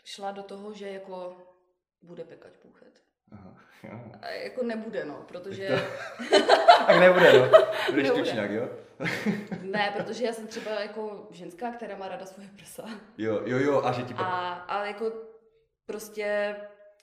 [0.03, 1.38] šla do toho, že jako
[2.01, 3.01] bude pekať půchet.
[3.32, 3.55] Aha.
[4.22, 5.70] A jako nebude, no, protože...
[6.88, 7.59] tak nebude, no.
[7.89, 8.70] Budeš tučňák, jo?
[9.62, 12.86] ne, protože já jsem třeba jako ženská, která má rada svoje prsa.
[13.18, 14.14] Jo, jo, jo, a že ti...
[14.18, 15.12] A, a jako
[15.86, 16.55] prostě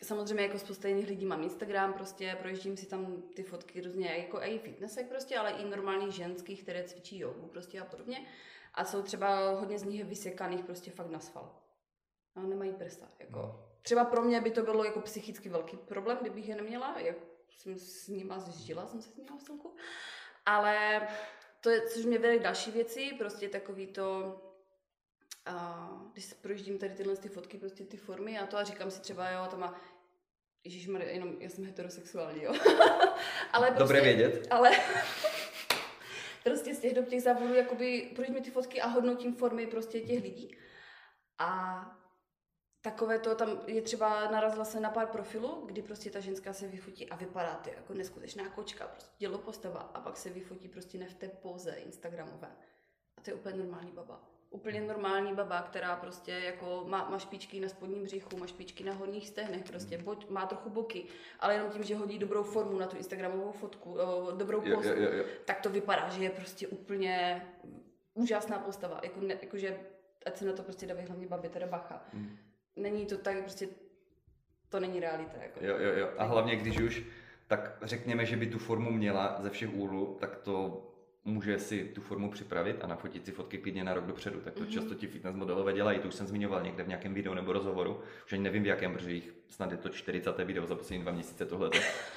[0.03, 4.43] samozřejmě jako spousta jiných lidí mám Instagram, prostě projíždím si tam ty fotky různě, jako
[4.43, 8.27] i fitnessek prostě, ale i normálních ženských, které cvičí jogu prostě a podobně.
[8.75, 11.55] A jsou třeba hodně z nich vysekaných prostě fakt na sval.
[12.35, 13.09] a nemají prsa.
[13.19, 13.39] Jako.
[13.39, 13.65] No.
[13.83, 17.17] Třeba pro mě by to bylo jako psychicky velký problém, kdybych je neměla, jak
[17.51, 19.77] jsem s nima zžila, jsem se s nima v celku.
[20.47, 21.09] Ale
[21.61, 24.37] to je, což mě vede další věci, prostě takový to,
[25.47, 28.91] a když se projíždím tady tyhle ty fotky, prostě ty formy a to a říkám
[28.91, 29.81] si třeba, jo, to má
[30.65, 32.53] Ježíš jenom já jsem heterosexuální, jo.
[33.53, 34.47] ale prostě, Dobré vědět.
[34.51, 34.71] Ale
[36.45, 40.23] prostě z těch dob těch závodů, jakoby projíždím ty fotky a hodnotím formy prostě těch
[40.23, 40.57] lidí.
[41.39, 41.81] A
[42.81, 46.69] takové to, tam je třeba, narazila se na pár profilů, kdy prostě ta ženská se
[46.69, 50.99] vyfotí a vypadá to jako neskutečná kočka, prostě dělo postava a pak se vyfotí prostě
[50.99, 52.57] ne v té poze instagramové.
[53.17, 57.61] A to je úplně normální baba úplně normální baba, která prostě jako má, má špičky
[57.61, 60.05] na spodním břichu, má špičky na horních stehnech, prostě hmm.
[60.05, 61.05] boď, má trochu boky,
[61.41, 64.95] ale jenom tím, že hodí dobrou formu na tu instagramovou fotku, o, dobrou pozu, jo,
[64.97, 65.25] jo, jo.
[65.45, 67.43] tak to vypadá, že je prostě úplně
[68.15, 69.79] úžasná postava, jako, ne, jakože
[70.27, 72.05] ať se na to prostě dávají hlavně babi, teda bacha.
[72.13, 72.39] Hmm.
[72.77, 73.69] Není to tak, prostě
[74.69, 75.43] to není realita.
[75.43, 75.65] Jako.
[75.65, 76.11] Jo, jo, jo.
[76.19, 77.05] A hlavně, když už,
[77.47, 80.85] tak řekněme, že by tu formu měla ze všech úhlů, tak to
[81.29, 84.41] může si tu formu připravit a nafotit si fotky klidně na rok dopředu.
[84.41, 84.69] Tak to mm-hmm.
[84.69, 88.01] často ti fitness modelové dělají, to už jsem zmiňoval někde v nějakém videu nebo rozhovoru,
[88.27, 90.39] už ani nevím v jakém, protože jich snad je to 40.
[90.39, 91.71] video za poslední dva měsíce tohle.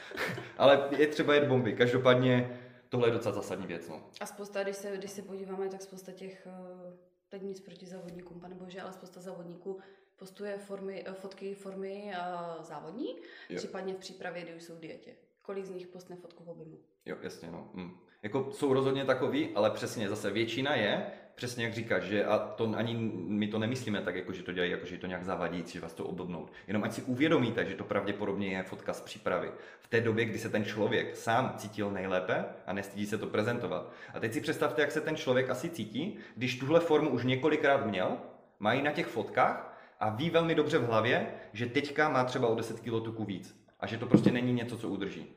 [0.57, 1.73] Ale je třeba jet bomby.
[1.73, 2.59] Každopádně
[2.89, 3.89] tohle je docela zásadní věc.
[3.89, 4.03] No.
[4.21, 6.93] A spousta, když se, když se podíváme, tak spousta těch, eh,
[7.29, 9.79] teď nic proti závodníkům, pane bože, ale spousta závodníků
[10.17, 12.13] postuje formy, eh, fotky formy
[12.57, 13.15] uh, závodní,
[13.49, 13.57] jo.
[13.57, 15.15] případně v přípravě, kdy už jsou v dietě.
[15.41, 16.77] Kolik z nich postne fotku v objemu?
[17.05, 17.69] Jo, jasně, no.
[17.73, 17.97] Mm.
[18.23, 21.05] Jako jsou rozhodně takový, ale přesně zase většina je,
[21.35, 22.95] přesně jak říkáš, že a to ani
[23.27, 25.93] my to nemyslíme tak, jako že to dělají, jako že to nějak zavadí, že vás
[25.93, 26.51] to obdobnout.
[26.67, 29.51] Jenom ať si uvědomíte, že to pravděpodobně je fotka z přípravy.
[29.79, 33.91] V té době, kdy se ten člověk sám cítil nejlépe a nestydí se to prezentovat.
[34.13, 37.85] A teď si představte, jak se ten člověk asi cítí, když tuhle formu už několikrát
[37.85, 38.17] měl,
[38.59, 42.55] mají na těch fotkách a ví velmi dobře v hlavě, že teďka má třeba o
[42.55, 45.27] 10 kg tuku víc a že to prostě není něco, co udrží.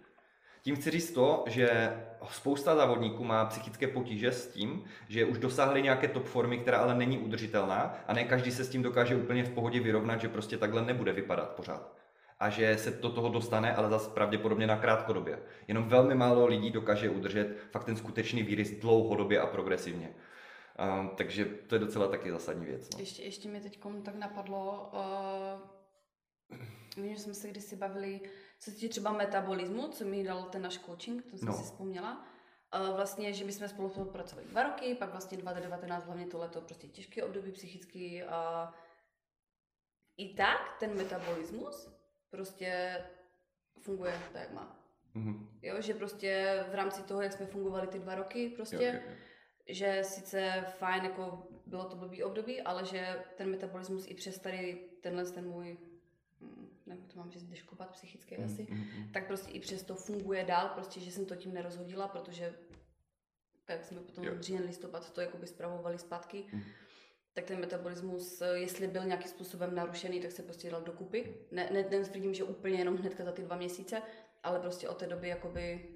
[0.65, 1.97] Tím chci říct to, že
[2.31, 6.95] spousta závodníků má psychické potíže s tím, že už dosáhli nějaké top formy, která ale
[6.95, 10.59] není udržitelná a ne každý se s tím dokáže úplně v pohodě vyrovnat, že prostě
[10.59, 11.93] takhle nebude vypadat pořád.
[12.41, 15.39] A že se do toho dostane, ale zase pravděpodobně na krátkodobě.
[15.69, 20.15] Jenom velmi málo lidí dokáže udržet fakt ten skutečný výrys dlouhodobě a progresivně.
[20.99, 22.91] Um, takže to je docela taky zásadní věc.
[22.95, 23.01] No.
[23.01, 25.01] Ještě, ještě mi teď tak napadlo, uh,
[27.05, 28.21] vím, že jsme se kdysi bavili
[28.65, 31.55] co se týče třeba metabolismu, co mi dal ten náš coaching, to jsem no.
[31.55, 32.27] si vzpomněla,
[32.97, 36.87] vlastně, že my jsme spolu pracovali dva roky, pak vlastně 2019, hlavně to leto, prostě
[36.87, 38.73] těžké období psychicky a
[40.17, 41.89] i tak ten metabolismus
[42.31, 42.99] prostě
[43.79, 44.81] funguje tak, jak má.
[45.17, 45.47] Mm-hmm.
[45.63, 49.01] Jo, že prostě v rámci toho, jak jsme fungovali ty dva roky, prostě, jo, jo,
[49.09, 49.17] jo.
[49.69, 54.89] že sice fajn, jako bylo to blbý období, ale že ten metabolismus i přes tady
[55.03, 55.79] tenhle ten můj
[56.87, 59.13] nebo to mám říct, deškopat psychicky mm, asi, mm, mm.
[59.13, 62.55] tak prostě i přesto funguje dál, prostě, že jsem to tím nerozhodila, protože
[63.69, 66.63] jak jsme potom říjen listopad to jakoby zpravovali zpátky, mm.
[67.33, 71.35] tak ten metabolismus, jestli byl nějakým způsobem narušený, tak se prostě dal dokupy.
[71.51, 74.03] Ne, ne, netvrdím, že úplně jenom hnedka za ty dva měsíce,
[74.43, 75.89] ale prostě od té doby jakoby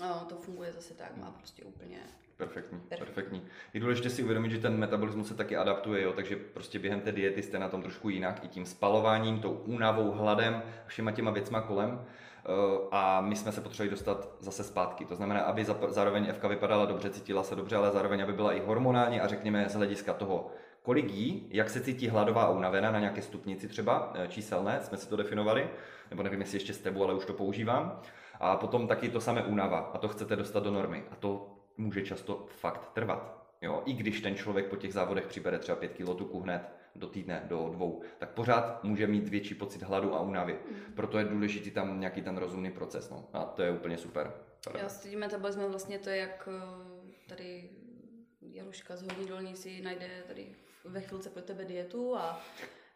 [0.00, 2.02] no, to funguje zase tak, má prostě úplně
[2.44, 3.42] Perfektní, perfektní, perfektní.
[3.74, 7.12] Je důležité si uvědomit, že ten metabolismus se taky adaptuje, jo, takže prostě během té
[7.12, 11.60] diety jste na tom trošku jinak, i tím spalováním, tou únavou, hladem, všema těma věcma
[11.60, 12.00] kolem.
[12.46, 15.04] Eh, a my jsme se potřebovali dostat zase zpátky.
[15.04, 18.60] To znamená, aby zároveň Evka vypadala dobře, cítila se dobře, ale zároveň aby byla i
[18.60, 20.50] hormonální a řekněme z hlediska toho,
[20.82, 24.98] kolik jí, jak se cítí hladová a unavená na nějaké stupnici třeba eh, číselné, jsme
[24.98, 25.68] si to definovali,
[26.10, 28.00] nebo nevím, jestli ještě s tebou, ale už to používám.
[28.40, 31.04] A potom taky to samé únava a to chcete dostat do normy.
[31.10, 33.44] A to může často fakt trvat.
[33.62, 36.62] Jo, I když ten člověk po těch závodech přibere třeba 5 kg tuku hned
[36.94, 40.58] do týdne, do dvou, tak pořád může mít větší pocit hladu a únavy.
[40.70, 40.76] Mm.
[40.94, 43.10] Proto je důležitý tam nějaký ten rozumný proces.
[43.10, 43.28] No.
[43.32, 44.32] A to je úplně super.
[44.78, 47.70] Já s tím metabolismem vlastně to je jak eh, tady
[48.42, 50.46] Jaruška z Horní Dolnici najde tady
[50.84, 52.40] ve chvilce pro tebe dietu a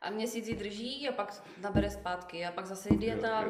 [0.01, 3.45] a měsíc ji drží a pak nabere zpátky a pak zase dieta a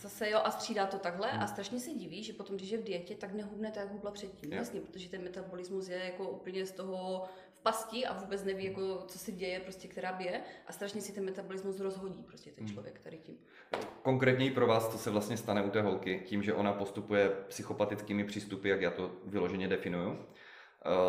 [0.00, 2.82] zase jo a střídá to takhle a strašně se diví, že potom, když je v
[2.82, 4.52] dietě, tak nehubne tak, jak hubla předtím.
[4.52, 9.04] Jasně, protože ten metabolismus je jako úplně z toho v pasti a vůbec neví, jako,
[9.08, 12.74] co se děje, prostě, která bije a strašně si ten metabolismus rozhodí prostě ten hmm.
[12.74, 13.38] člověk tady tím.
[14.02, 18.24] Konkrétně pro vás, co se vlastně stane u té holky, tím, že ona postupuje psychopatickými
[18.24, 20.18] přístupy, jak já to vyloženě definuju,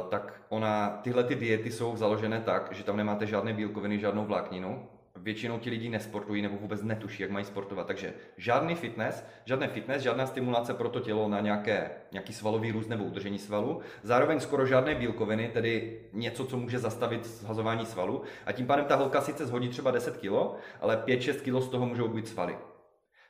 [0.10, 4.88] tak ona, tyhle ty diety jsou založené tak, že tam nemáte žádné bílkoviny, žádnou vlákninu.
[5.16, 7.88] většinou ti lidi nesportují nebo vůbec netuší, jak mají sportovat.
[7.88, 12.88] Takže žádný fitness, žádné fitness, žádná stimulace pro to tělo na nějaké, nějaký svalový růst
[12.88, 13.82] nebo udržení svalu.
[14.04, 18.22] Zároveň skoro žádné bílkoviny, tedy něco, co může zastavit zhazování svalu.
[18.46, 20.32] A tím pádem ta holka sice zhodí třeba 10 kg,
[20.82, 22.58] ale 5-6 kg z toho můžou být svaly.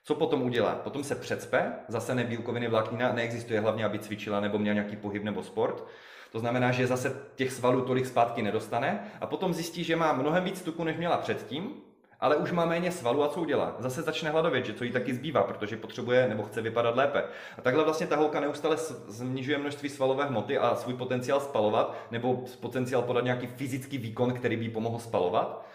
[0.04, 0.76] Co potom udělá?
[0.76, 5.44] Potom se předspe, zase nebílkoviny vláknina, neexistuje hlavně, aby cvičila nebo měla nějaký pohyb nebo
[5.44, 5.88] sport.
[6.32, 10.44] To znamená, že zase těch svalů tolik zpátky nedostane a potom zjistí, že má mnohem
[10.44, 11.74] víc tuku, než měla předtím,
[12.20, 13.76] ale už má méně svalů a co udělá?
[13.80, 17.24] Zase začne hladovět, že co jí taky zbývá, protože potřebuje nebo chce vypadat lépe.
[17.58, 18.78] A takhle vlastně ta holka neustále
[19.10, 24.58] snižuje množství svalové hmoty a svůj potenciál spalovat, nebo potenciál podat nějaký fyzický výkon, který
[24.58, 25.66] by pomohl spalovat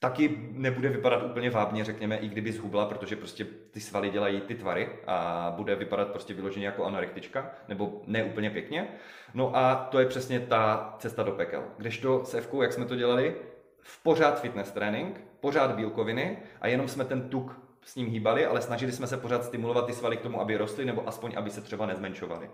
[0.00, 4.54] taky nebude vypadat úplně vábně, řekněme, i kdyby zhubla, protože prostě ty svaly dělají ty
[4.54, 8.88] tvary a bude vypadat prostě vyloženě jako anorektička, nebo ne úplně pěkně.
[9.34, 11.64] No a to je přesně ta cesta do pekel.
[11.76, 13.34] Kdežto s Evkou, jak jsme to dělali,
[13.80, 18.60] v pořád fitness trénink, pořád bílkoviny a jenom jsme ten tuk s ním hýbali, ale
[18.60, 21.60] snažili jsme se pořád stimulovat ty svaly k tomu, aby rostly, nebo aspoň, aby se
[21.60, 22.50] třeba nezmenšovaly.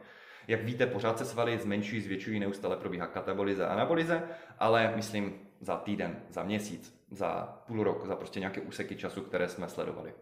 [0.49, 4.23] Jak víte, pořád se svaly zmenšují, zvětšují, neustále probíhá katabolize a anabolize,
[4.59, 9.49] ale myslím za týden, za měsíc, za půl rok, za prostě nějaké úseky času, které
[9.49, 10.15] jsme sledovali.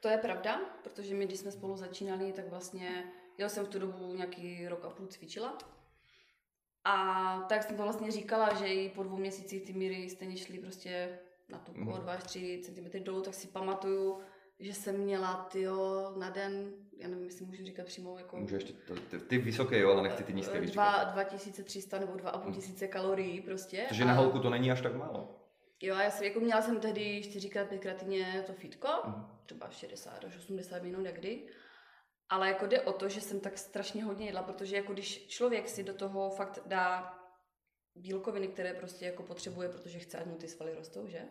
[0.00, 3.78] To je pravda, protože my, když jsme spolu začínali, tak vlastně já jsem v tu
[3.78, 5.58] dobu nějaký rok a půl cvičila.
[6.84, 10.58] A tak jsem to vlastně říkala, že i po dvou měsících ty míry stejně šly
[10.58, 11.18] prostě
[11.48, 11.92] na tu mm.
[11.92, 14.20] 2 až 3 cm dolů, tak si pamatuju,
[14.60, 18.36] že jsem měla tyjo, na den, já nevím, jestli můžu říkat přímo jako...
[18.36, 18.72] Můžeš, ty,
[19.10, 20.76] ty, ty vysoké, jo, ale nechci ty nízké víc
[21.12, 22.92] 2300 nebo 2500 mm.
[22.92, 23.84] kalorií prostě.
[23.88, 24.06] Takže a...
[24.06, 25.42] na holku to není až tak málo.
[25.82, 29.26] Jo, já jsem, jako měla jsem tehdy 4x, 5x týdně to fitko, mm.
[29.46, 31.46] třeba 60 až 80 minut, jak kdy.
[32.28, 35.68] Ale jako jde o to, že jsem tak strašně hodně jedla, protože jako když člověk
[35.68, 37.14] si do toho fakt dá
[37.94, 41.22] bílkoviny, které prostě jako potřebuje, protože chce, ať mu ty svaly rostou, že?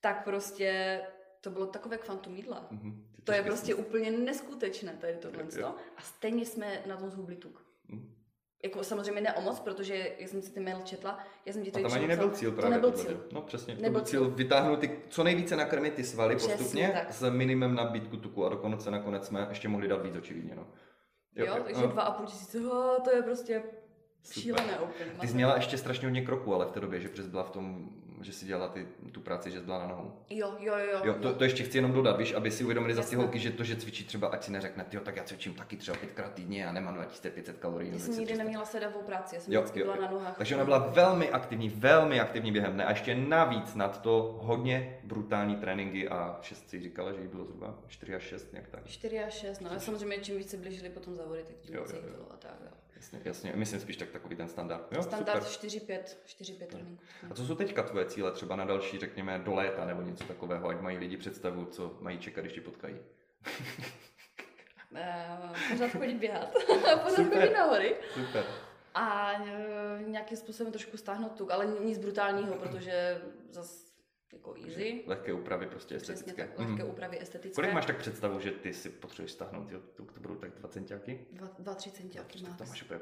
[0.00, 1.00] Tak prostě
[1.44, 2.68] to bylo takové kvantum jídla.
[2.72, 2.94] Mm-hmm.
[3.24, 5.44] To je prostě úplně neskutečné tady tohle.
[5.96, 7.64] A stejně jsme na tom zhubli tuk.
[7.88, 8.14] Mm.
[8.64, 11.70] Jako samozřejmě ne o moc, protože já jsem si ty mail četla, já jsem ti
[11.70, 12.80] to A tam ani nebyl cíl právě.
[12.80, 13.26] To nebyl cíl.
[13.32, 16.90] No přesně, nebyl to byl cíl vytáhnout ty, co nejvíce nakrmit ty svaly přesně, postupně
[16.92, 17.12] tak.
[17.12, 20.54] s minimem nabídku tuku a dokonce nakonec jsme ještě mohli dát víc očividně.
[20.54, 20.66] No.
[21.34, 23.62] Jo, jo, takže dva a půl tisíce, oh, to je prostě
[24.30, 25.10] šílené úplně.
[25.20, 27.50] Ty jsi měla ještě strašně hodně kroků, ale v té době, že přes byla v
[27.50, 27.90] tom
[28.20, 30.12] že si dělala ty, tu práci, že byla na nohou.
[30.30, 31.00] Jo, jo, jo.
[31.04, 33.64] jo to, to, ještě chci jenom dodat, víš, aby si uvědomili zase holky, že to,
[33.64, 36.72] že cvičí třeba, ať si neřekne, jo, tak já cvičím taky třeba pětkrát týdně a
[36.72, 37.92] nemám 2500 kalorií.
[37.92, 40.02] Já jsem nikdy neměla sedavou práci, já jsem jo, vždycky jo, byla jo.
[40.02, 40.36] na nohách.
[40.38, 44.98] Takže ona byla velmi aktivní, velmi aktivní během dne a ještě navíc nad to hodně
[45.04, 48.86] brutální tréninky a šest si říkala, že jí bylo zhruba 4 až 6, nějak tak.
[48.86, 52.32] 4 až 6, no a samozřejmě čím více blížili potom závody, tak tím více bylo
[52.32, 52.56] a tak.
[52.64, 52.70] Jo.
[53.04, 53.52] Jasně, jasně.
[53.54, 54.92] Myslím spíš tak takový ten standard.
[54.92, 56.98] Jo, standard 4-5, 4-5
[57.30, 60.68] A co jsou teďka tvoje cíle třeba na další, řekněme, do léta nebo něco takového,
[60.68, 62.96] ať mají lidi představu, co mají čekat, když ti potkají?
[64.90, 64.98] uh,
[65.70, 66.52] pořád chodit běhat,
[67.02, 67.40] pořád Super.
[67.40, 67.96] chodit na hory.
[68.14, 68.44] Super.
[68.94, 73.93] A uh, nějakým způsobem trošku stáhnout tuk, ale nic brutálního, protože zase
[74.32, 75.04] jako easy.
[75.06, 76.32] Lehké úpravy prostě estetické.
[76.32, 76.90] Přesně tak, lehké mm.
[76.90, 77.54] úpravy estetické.
[77.54, 80.68] Kolik máš tak představu, že ty si potřebuješ stáhnout, jo, to, to budou tak 2
[80.68, 81.26] centiáky?
[81.62, 82.56] 2-3 centiáky má.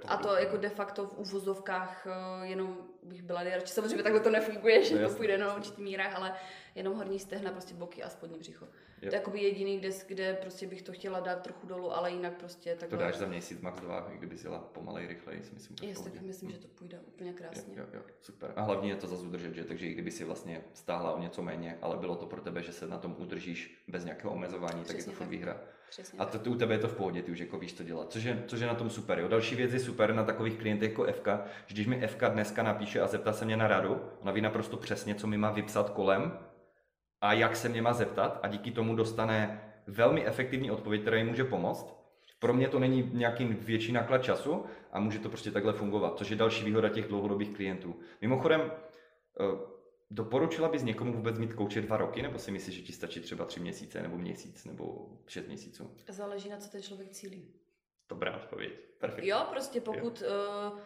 [0.09, 3.73] A to jako de facto v uvozovkách eh, jenom bych byla nejradši.
[3.73, 6.35] Samozřejmě takhle to nefunguje, že no, to půjde na určitých mírách, ale
[6.75, 8.67] jenom horní stehna, prostě boky a spodní břicho.
[9.03, 9.11] Jo.
[9.11, 12.33] To je jakoby jediný, kde, kde prostě bych to chtěla dát trochu dolů, ale jinak
[12.33, 12.89] prostě tak.
[12.89, 15.89] To dáš za měsíc, max dva, kdyby jela pomalej, rychleji, si myslím.
[15.89, 17.75] Jest, tak myslím, že to půjde úplně krásně.
[17.77, 18.53] Jo, jo, jo, super.
[18.57, 19.65] A hlavně je to zase udržet, že?
[19.65, 22.73] Takže i kdyby si vlastně stáhla o něco méně, ale bylo to pro tebe, že
[22.73, 25.61] se na tom udržíš bez nějakého omezování, Přesně tak je to furt výhra.
[25.91, 27.83] Přesně a to, to, u tebe je to v pohodě, ty už jako víš, co
[27.83, 28.13] dělat.
[28.13, 29.19] Což je, což je na tom super.
[29.19, 29.29] Jo.
[29.29, 31.29] Další věc je super na takových klientech jako FK,
[31.67, 34.77] že když mi FK dneska napíše a zeptá se mě na radu, ona ví naprosto
[34.77, 36.39] přesně, co mi má vypsat kolem
[37.23, 41.27] a jak se mě má zeptat a díky tomu dostane velmi efektivní odpověď, která jim
[41.27, 41.95] může pomoct.
[42.39, 46.31] Pro mě to není nějaký větší náklad času a může to prostě takhle fungovat, což
[46.31, 48.01] je další výhoda těch dlouhodobých klientů.
[48.21, 49.45] Mimochodem, eh,
[50.11, 53.45] doporučila bys někomu vůbec mít kouče dva roky, nebo si myslíš, že ti stačí třeba
[53.45, 55.97] tři měsíce, nebo měsíc, nebo šest měsíců?
[56.09, 57.55] Záleží na co ten člověk cílí.
[58.09, 58.73] Dobrá odpověď.
[58.99, 59.25] Perfekt.
[59.25, 60.23] Jo, prostě pokud...
[60.23, 60.29] Jo.
[60.73, 60.79] Uh,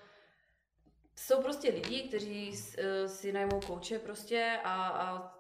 [1.17, 5.36] jsou prostě lidi, kteří uh, si najmou kouče prostě a, a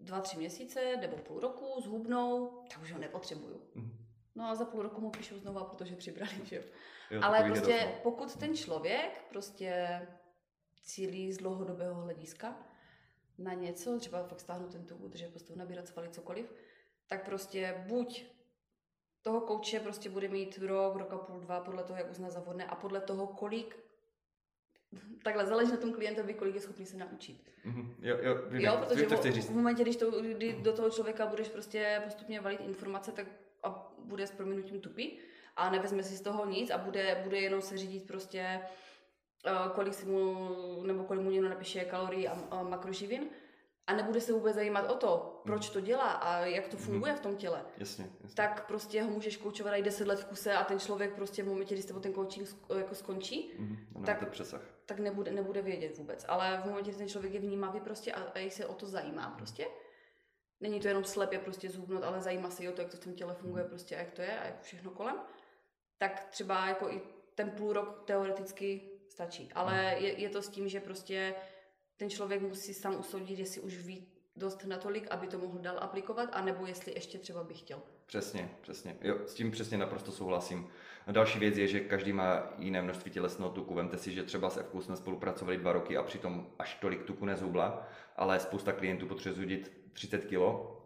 [0.00, 3.62] dva, tři měsíce nebo půl roku zhubnou, tak už ho nepotřebuju.
[3.74, 3.90] Mm.
[4.34, 6.62] No a za půl roku mu píšu znova, protože přibrali, že jo.
[7.22, 8.00] Ale prostě no.
[8.02, 10.00] pokud ten člověk prostě
[10.82, 12.56] cílí z dlouhodobého hlediska
[13.38, 16.54] na něco, třeba fakt stáhnout ten tuk, udržet postavu, nabírat svaly, cokoliv,
[17.06, 18.24] tak prostě buď
[19.22, 22.40] toho kouče prostě bude mít rok, rok a půl, dva, podle toho, jak uzná za
[22.40, 23.87] vhodné a podle toho, kolik
[25.22, 27.52] takhle záleží na tom klientovi, kolik je schopný se naučit.
[27.66, 27.88] Mm-hmm.
[28.02, 29.50] Jo, jo, vím, jo, protože to chci říct.
[29.50, 33.26] v momentě, když, to, kdy do toho člověka budeš prostě postupně valit informace, tak
[33.62, 35.12] a bude s prominutím tupý
[35.56, 38.60] a nevezme si z toho nic a bude, bude jenom se řídit prostě
[39.46, 43.28] uh, kolik si mu, nebo kolik mu někdo napíše kalorií a, a makroživin,
[43.88, 47.20] a nebude se vůbec zajímat o to, proč to dělá a jak to funguje v
[47.20, 48.36] tom těle, jasně, jasně.
[48.36, 51.46] tak prostě ho můžeš koučovat i 10 let v kuse a ten člověk prostě v
[51.46, 54.60] momentě, kdy se ten coaching jako skončí, mm, tak, přesah.
[54.86, 56.24] tak nebude, nebude vědět vůbec.
[56.28, 59.30] Ale v momentě, kdy ten člověk je vnímavý prostě a, a se o to zajímá
[59.30, 59.66] prostě,
[60.60, 63.00] není to jenom slepě prostě zhubnout, ale zajímá se i o to, jak to v
[63.00, 63.68] tom těle funguje mm.
[63.70, 65.16] prostě a jak to je a jak všechno kolem,
[65.98, 67.00] tak třeba jako i
[67.34, 69.50] ten půl rok teoreticky stačí.
[69.54, 70.04] Ale mm.
[70.04, 71.34] je, je to s tím, že prostě
[71.98, 76.28] ten člověk musí sám usoudit, jestli už ví dost natolik, aby to mohl dál aplikovat,
[76.32, 77.82] anebo jestli ještě třeba by chtěl.
[78.06, 78.96] Přesně, přesně.
[79.00, 80.68] Jo, s tím přesně naprosto souhlasím.
[81.06, 83.74] Další věc je, že každý má jiné množství tělesného tuku.
[83.74, 87.24] Vemte si, že třeba s Evkou jsme spolupracovali dva roky a přitom až tolik tuku
[87.24, 90.38] nezhubla, ale spousta klientů potřebuje zudit 30 kg.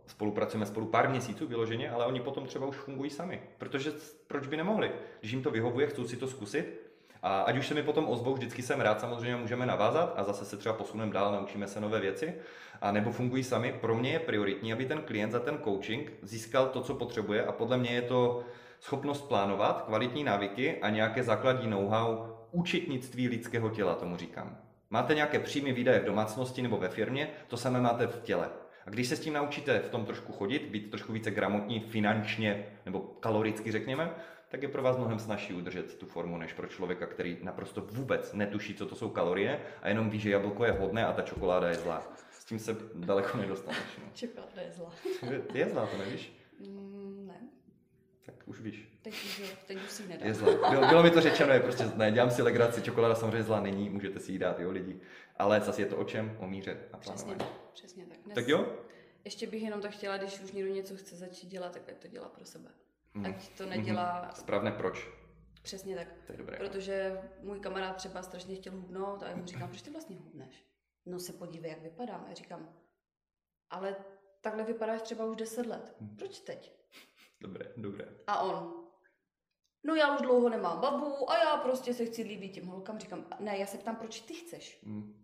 [0.06, 3.42] Spolupracujeme spolu pár měsíců vyloženě, ale oni potom třeba už fungují sami.
[3.58, 3.92] Protože
[4.26, 4.92] proč by nemohli?
[5.20, 6.81] Když jim to vyhovuje, chcou si to zkusit,
[7.22, 10.44] a ať už se mi potom ozvou, vždycky jsem rád, samozřejmě můžeme navázat a zase
[10.44, 12.34] se třeba posuneme dál, naučíme se nové věci,
[12.80, 13.72] a nebo fungují sami.
[13.80, 17.52] Pro mě je prioritní, aby ten klient za ten coaching získal to, co potřebuje a
[17.52, 18.44] podle mě je to
[18.80, 24.58] schopnost plánovat, kvalitní návyky a nějaké základní know-how účetnictví lidského těla, tomu říkám.
[24.90, 28.48] Máte nějaké příjmy, výdaje v domácnosti nebo ve firmě, to samé máte v těle.
[28.86, 32.66] A když se s tím naučíte v tom trošku chodit, být trošku více gramotní finančně
[32.84, 34.10] nebo kaloricky řekněme,
[34.52, 38.32] tak je pro vás mnohem snažší udržet tu formu, než pro člověka, který naprosto vůbec
[38.32, 41.68] netuší, co to jsou kalorie a jenom ví, že jablko je hodné a ta čokoláda
[41.68, 42.12] je zlá.
[42.30, 43.98] S tím se daleko nedostaneš.
[43.98, 44.04] No.
[44.14, 44.92] Čokoláda je zlá.
[45.54, 46.32] je zlá, to nevíš?
[46.60, 47.34] Mm, ne.
[48.26, 48.88] Tak už víš.
[49.02, 50.28] Teď už, teď už si nedám.
[50.28, 50.70] Je zlá.
[50.70, 53.90] Bylo, bylo mi to řečeno, je prostě ne, dělám si legraci, čokoláda samozřejmě zlá není,
[53.90, 55.00] můžete si ji dát, jo, lidi.
[55.36, 56.36] Ale zase je to o čem?
[56.40, 57.36] O míře a Přesně,
[57.72, 58.18] přesně tak.
[58.24, 58.76] Dnes, tak jo?
[59.24, 62.28] Ještě bych jenom to chtěla, když už někdo něco chce začít dělat, tak to dělá
[62.28, 62.70] pro sebe.
[63.14, 63.26] Hmm.
[63.26, 64.20] Ať to nedělá...
[64.20, 64.32] Hmm.
[64.32, 65.08] Správné proč.
[65.62, 66.08] Přesně tak.
[66.26, 66.58] To je dobré.
[66.58, 70.66] Protože můj kamarád třeba strašně chtěl hubnout a já mu říkám, proč ty vlastně hubneš?
[71.06, 72.24] No se podívej, jak vypadám.
[72.24, 72.74] A já říkám,
[73.70, 73.96] ale
[74.40, 75.96] takhle vypadáš třeba už 10 let.
[76.00, 76.16] Hmm.
[76.16, 76.72] Proč teď?
[77.40, 78.08] Dobré, dobré.
[78.26, 78.84] A on,
[79.84, 82.98] no já už dlouho nemám babu a já prostě se chci líbit těm holkám.
[82.98, 84.82] Říkám, ne, já se ptám, proč ty chceš?
[84.86, 85.22] Hmm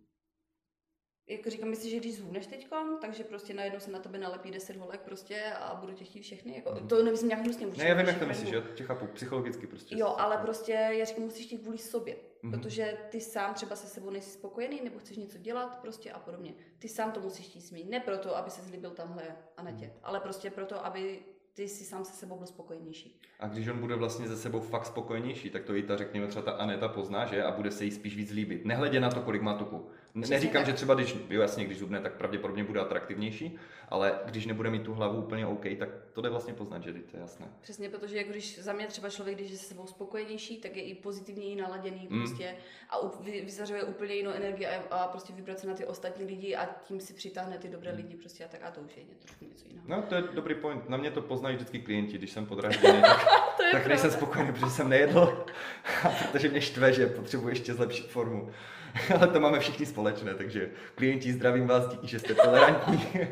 [1.29, 2.68] jako říkám, myslíš, že když zhubneš teď,
[3.01, 6.55] takže prostě najednou se na tebe nalepí 10 holek prostě a budu tě chtít všechny,
[6.57, 6.89] jako, mm.
[6.89, 7.66] to nemyslím nějak hnusně.
[7.66, 9.99] Ne, já vím, jak to myslíš, že tě chápu, psychologicky prostě.
[9.99, 12.51] Jo, ale prostě já říkám, musíš chtít kvůli sobě, mm.
[12.51, 16.55] protože ty sám třeba se sebou nejsi spokojený, nebo chceš něco dělat prostě a podobně.
[16.79, 19.93] Ty sám to musíš chtít změnit, ne proto, aby se zlíbil tamhle Anetě, mm.
[20.03, 21.20] ale prostě proto, aby
[21.59, 23.20] ty si sám se sebou byl spokojenější.
[23.41, 26.45] A když on bude vlastně ze sebou fakt spokojenější, tak to i ta, řekněme, třeba
[26.45, 27.43] ta Aneta pozná, že?
[27.43, 28.64] A bude se jí spíš víc líbit.
[28.64, 29.91] Nehledě na to, kolik má tuku.
[30.23, 30.66] Přesně Neříkám, tak.
[30.66, 33.59] že třeba když, jo jasně, když zubne, tak pravděpodobně bude atraktivnější,
[33.89, 37.16] ale když nebude mít tu hlavu úplně OK, tak to jde vlastně poznat, že to
[37.16, 37.47] je jasné.
[37.61, 40.83] Přesně, protože jako když za mě třeba člověk, když je se sebou spokojenější, tak je
[40.83, 42.19] i pozitivněji naladěný mm.
[42.19, 42.57] prostě
[42.91, 42.97] a
[43.45, 47.01] vyzařuje úplně jinou energii a, a prostě vybrát se na ty ostatní lidi a tím
[47.01, 47.97] si přitáhne ty dobré mm.
[47.97, 49.87] lidi prostě a tak a to už je trošku něco jiného.
[49.89, 50.89] No to je dobrý point.
[50.89, 53.27] Na mě to poznají vždycky klienti, když jsem podražený, tak,
[53.73, 55.47] tak nejsem spokojený, protože jsem nejedl,
[56.23, 58.51] protože mě štve, že potřebuji ještě zlepšit formu.
[59.16, 63.09] ale to máme všichni společné, takže klienti zdravím vás, díky, že jste tolerantní.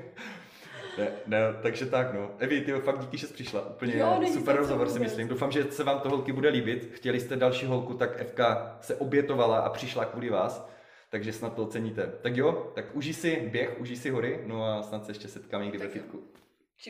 [0.98, 2.30] Ne, ne, takže tak no.
[2.38, 3.70] Evi, ty fakt díky, že jsi přišla.
[3.70, 5.28] Úplně jo, super rozhovor si myslím.
[5.28, 6.90] Doufám, že se vám to holky bude líbit.
[6.94, 8.40] Chtěli jste další holku, tak FK
[8.80, 10.70] se obětovala a přišla kvůli vás.
[11.10, 12.12] Takže snad to oceníte.
[12.22, 15.64] Tak jo, tak užij si běh, užij si hory, no a snad se ještě setkáme
[15.64, 16.22] někdy ve fitku.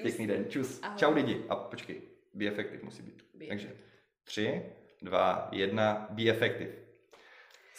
[0.02, 0.80] Pěkný den, čus.
[0.82, 0.98] Ahoj.
[0.98, 1.44] Čau lidi.
[1.48, 2.00] A počkej,
[2.34, 3.24] be effective musí být.
[3.34, 3.68] Be takže
[4.24, 4.62] tři,
[5.02, 6.85] dva, jedna, be effective.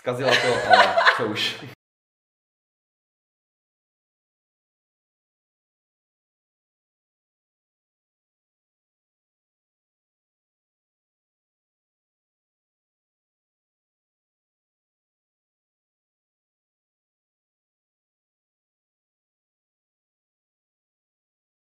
[0.08, 1.77] Zkazila to, ale co už.